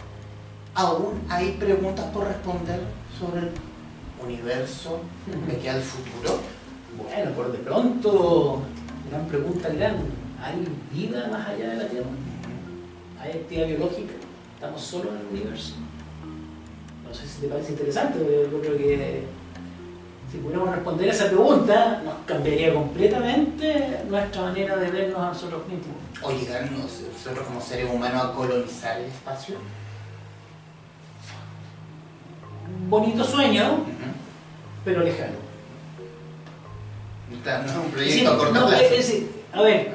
[0.75, 2.81] ¿Aún hay preguntas por responder
[3.19, 3.51] sobre el
[4.23, 5.01] universo
[5.47, 6.41] de que al futuro?
[6.97, 8.61] Bueno, por de pronto,
[9.11, 9.97] gran pregunta gran.
[10.43, 12.07] ¿Hay vida más allá de la Tierra?
[13.21, 14.13] ¿Hay actividad biológica?
[14.55, 15.75] ¿Estamos solos en el universo?
[17.09, 19.25] No sé si te parece interesante, pero yo creo que
[20.31, 25.97] si pudiéramos responder esa pregunta, nos cambiaría completamente nuestra manera de vernos a nosotros mismos.
[26.23, 29.57] ¿O llegar nos- nosotros como seres humanos a colonizar el espacio?
[32.83, 33.85] Un bonito sueño,
[34.85, 35.52] pero lejano.
[37.45, 38.83] No es un Es proyecto a corto no, plazo.
[38.85, 39.95] es decir, a ver,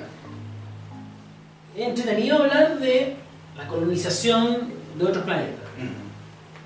[1.76, 3.16] es entretenido hablar de
[3.56, 5.56] la colonización de otros planetas.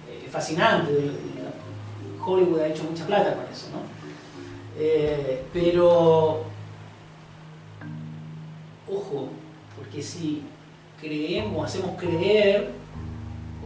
[0.10, 0.92] Eh, fascinante.
[2.24, 3.82] Hollywood ha hecho mucha plata con eso, ¿no?
[4.78, 6.44] Eh, pero,
[8.88, 9.30] ojo,
[9.76, 10.44] porque si
[11.00, 12.70] creemos, hacemos creer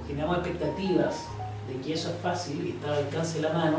[0.02, 1.16] o generamos expectativas
[1.68, 3.78] de que eso es fácil y está al alcance de la mano,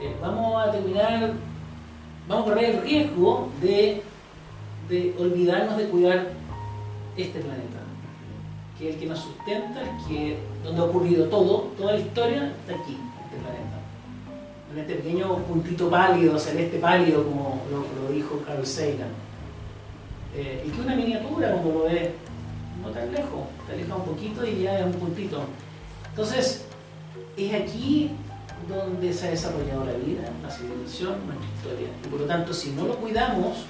[0.00, 1.32] eh, vamos a terminar,
[2.30, 4.02] vamos a correr el riesgo de,
[4.88, 6.28] de olvidarnos de cuidar
[7.16, 7.80] este planeta
[8.80, 12.80] que es el que nos sustenta, que, donde ha ocurrido todo, toda la historia, está
[12.80, 13.78] aquí, este planeta.
[14.72, 19.10] En este pequeño puntito pálido, celeste pálido, como lo, dijo Carl Sagan.
[20.34, 22.08] Eh, y que una miniatura, como lo ves,
[22.82, 25.42] no tan lejos, te aleja un poquito y ya es un puntito.
[26.08, 26.64] Entonces,
[27.36, 28.12] es aquí
[28.70, 31.88] donde se ha desarrollado la vida, la civilización, nuestra historia.
[32.04, 33.66] Y por lo tanto, si no lo cuidamos,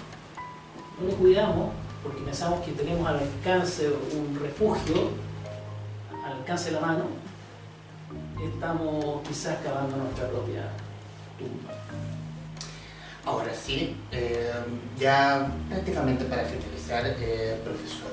[1.01, 1.71] no lo cuidamos,
[2.03, 5.11] porque pensamos que tenemos al alcance un refugio,
[6.25, 7.05] al alcance de la mano,
[8.55, 10.69] estamos quizás cavando nuestra propia
[11.39, 11.75] tumba.
[13.25, 14.51] Ahora sí, eh,
[14.99, 18.11] ya prácticamente para finalizar, eh, profesor,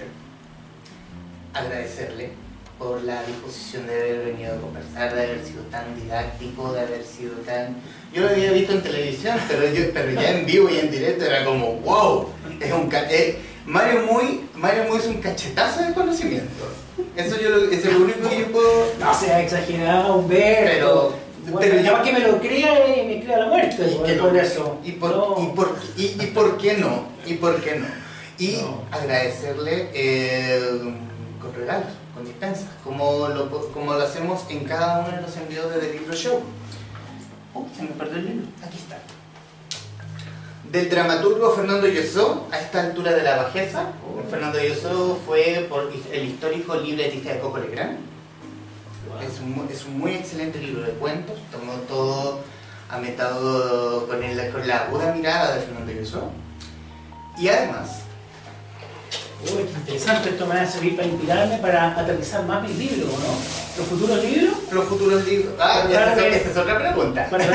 [1.54, 2.47] agradecerle
[2.78, 7.04] por la disposición de haber venido a conversar, de haber sido tan didáctico, de haber
[7.04, 7.76] sido tan...
[8.14, 11.26] Yo lo había visto en televisión, pero, yo, pero ya en vivo y en directo
[11.26, 12.90] era como, wow, es un...
[12.94, 16.68] Eh, Mario Muy, Mario Muy es un cachetazo de conocimiento.
[17.16, 18.94] Eso, yo lo, es lo único que yo puedo...
[19.00, 21.18] No sea exagerado, Humberto.
[21.46, 23.84] Pero, pero ya que me lo crea y me crea la muerte.
[23.88, 24.80] Y, por, eso.
[24.84, 27.08] Y por, y, por, y, por qué no?
[27.26, 27.88] ¿Y por qué no?
[28.38, 28.58] Y
[28.92, 30.62] agradecerle eh,
[31.42, 35.72] con regalos, con dispensas, como lo, como lo hacemos en cada uno de los envíos
[35.72, 36.41] de The Libro Show.
[37.53, 38.47] Oh, se me perdió el libro.
[38.65, 38.97] Aquí está
[40.72, 43.86] del dramaturgo Fernando Yosó a esta altura de la bajeza.
[44.30, 47.99] Fernando Yosó fue por el histórico libretista de Coco Legrand.
[49.26, 52.41] Es, un, es un muy excelente libro de cuentos, tomó todo
[52.89, 56.32] ametado con, el, con la aguda mirada de Fernando Yosó.
[57.38, 58.07] Y además...
[59.44, 63.12] Uy, qué interesante, esto me va a servir para inspirarme para aterrizar más mis libros,
[63.12, 63.78] ¿no?
[63.78, 64.56] ¿Los futuros libros?
[64.72, 65.54] Los futuros libros.
[65.60, 67.28] Ah, esa, es otra pregunta.
[67.30, 67.46] Para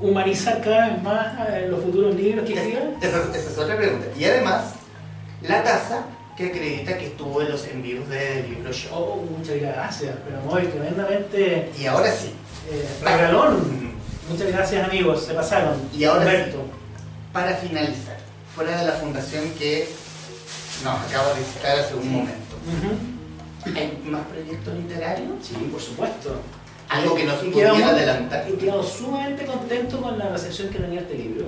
[0.00, 2.94] humanizar cada vez más eh, los futuros libros que escriban?
[3.00, 4.06] Esa, es otra pregunta.
[4.18, 4.74] Y además,
[5.42, 8.92] la tasa que acredita que estuvo en los envíos del libro show.
[8.94, 11.70] Oh, muchas gracias, pero muy tremendamente.
[11.78, 12.32] Y ahora sí.
[12.70, 13.86] Eh, regalón.
[14.28, 15.76] Muchas gracias amigos, se pasaron.
[15.94, 16.50] Y ahora sí,
[17.32, 18.16] para finalizar,
[18.54, 19.88] fuera de la fundación que
[20.84, 22.56] nos acabo de citar hace un momento,
[23.74, 25.34] ¿hay más proyectos literarios?
[25.42, 26.40] Sí, por supuesto
[26.88, 28.46] algo que nos pudiera adelantar.
[28.48, 31.46] He quedado sumamente contento con la recepción que tenía este libro.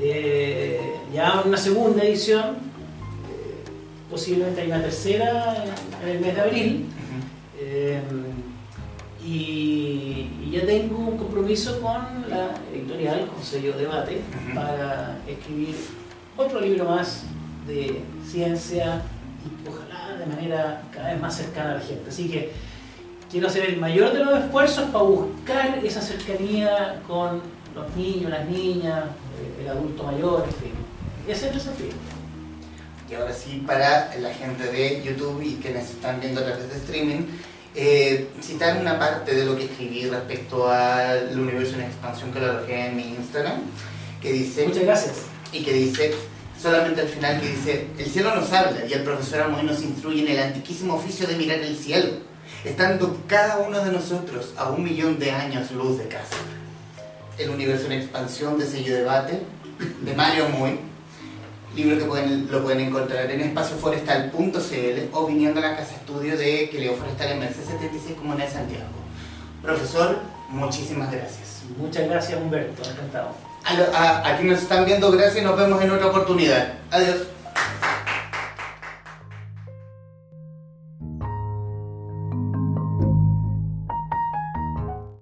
[0.00, 0.80] Eh,
[1.12, 3.64] ya una segunda edición, eh,
[4.10, 5.64] posiblemente hay una tercera
[6.02, 6.86] en el mes de abril.
[7.60, 8.00] Eh,
[9.24, 14.22] y, ya tengo un compromiso con la editorial, con sello debate,
[14.54, 15.74] para escribir
[16.36, 17.24] otro libro más
[17.68, 19.02] de ciencia
[19.44, 22.08] y ojalá de manera cada vez más cercana a la gente.
[22.08, 22.50] Así que
[23.30, 27.42] quiero hacer el mayor de los esfuerzos para buscar esa cercanía con
[27.74, 30.72] los niños, las niñas, eh, el adulto mayor, en fin.
[31.28, 31.92] Ese es el desafío.
[33.10, 36.68] Y ahora sí, para la gente de YouTube y que nos están viendo a través
[36.68, 37.26] de streaming,
[37.74, 42.50] eh, citar una parte de lo que escribí respecto al universo en expansión que lo
[42.50, 43.60] alojé en mi Instagram,
[44.20, 44.66] que dice...
[44.66, 45.14] Muchas gracias.
[45.52, 46.14] Y que dice,
[46.60, 50.22] solamente al final, que dice, el cielo nos habla y el profesor Amoy nos instruye
[50.22, 52.28] en el antiquísimo oficio de mirar el cielo
[52.64, 56.36] estando cada uno de nosotros a un millón de años luz de casa.
[57.38, 59.42] El universo en expansión de sello debate
[60.02, 60.80] de Mario Muy,
[61.76, 66.68] libro que pueden, lo pueden encontrar en espacioforestal.cl o viniendo a la casa estudio de
[66.70, 68.86] Queleo Forestal en Mercedes 76 Comuna de Santiago.
[69.62, 71.62] Profesor, muchísimas gracias.
[71.76, 73.47] Muchas gracias Humberto, encantado.
[73.64, 76.72] A, quienes nos están viendo, gracias y nos vemos en otra oportunidad.
[76.90, 77.16] Adiós.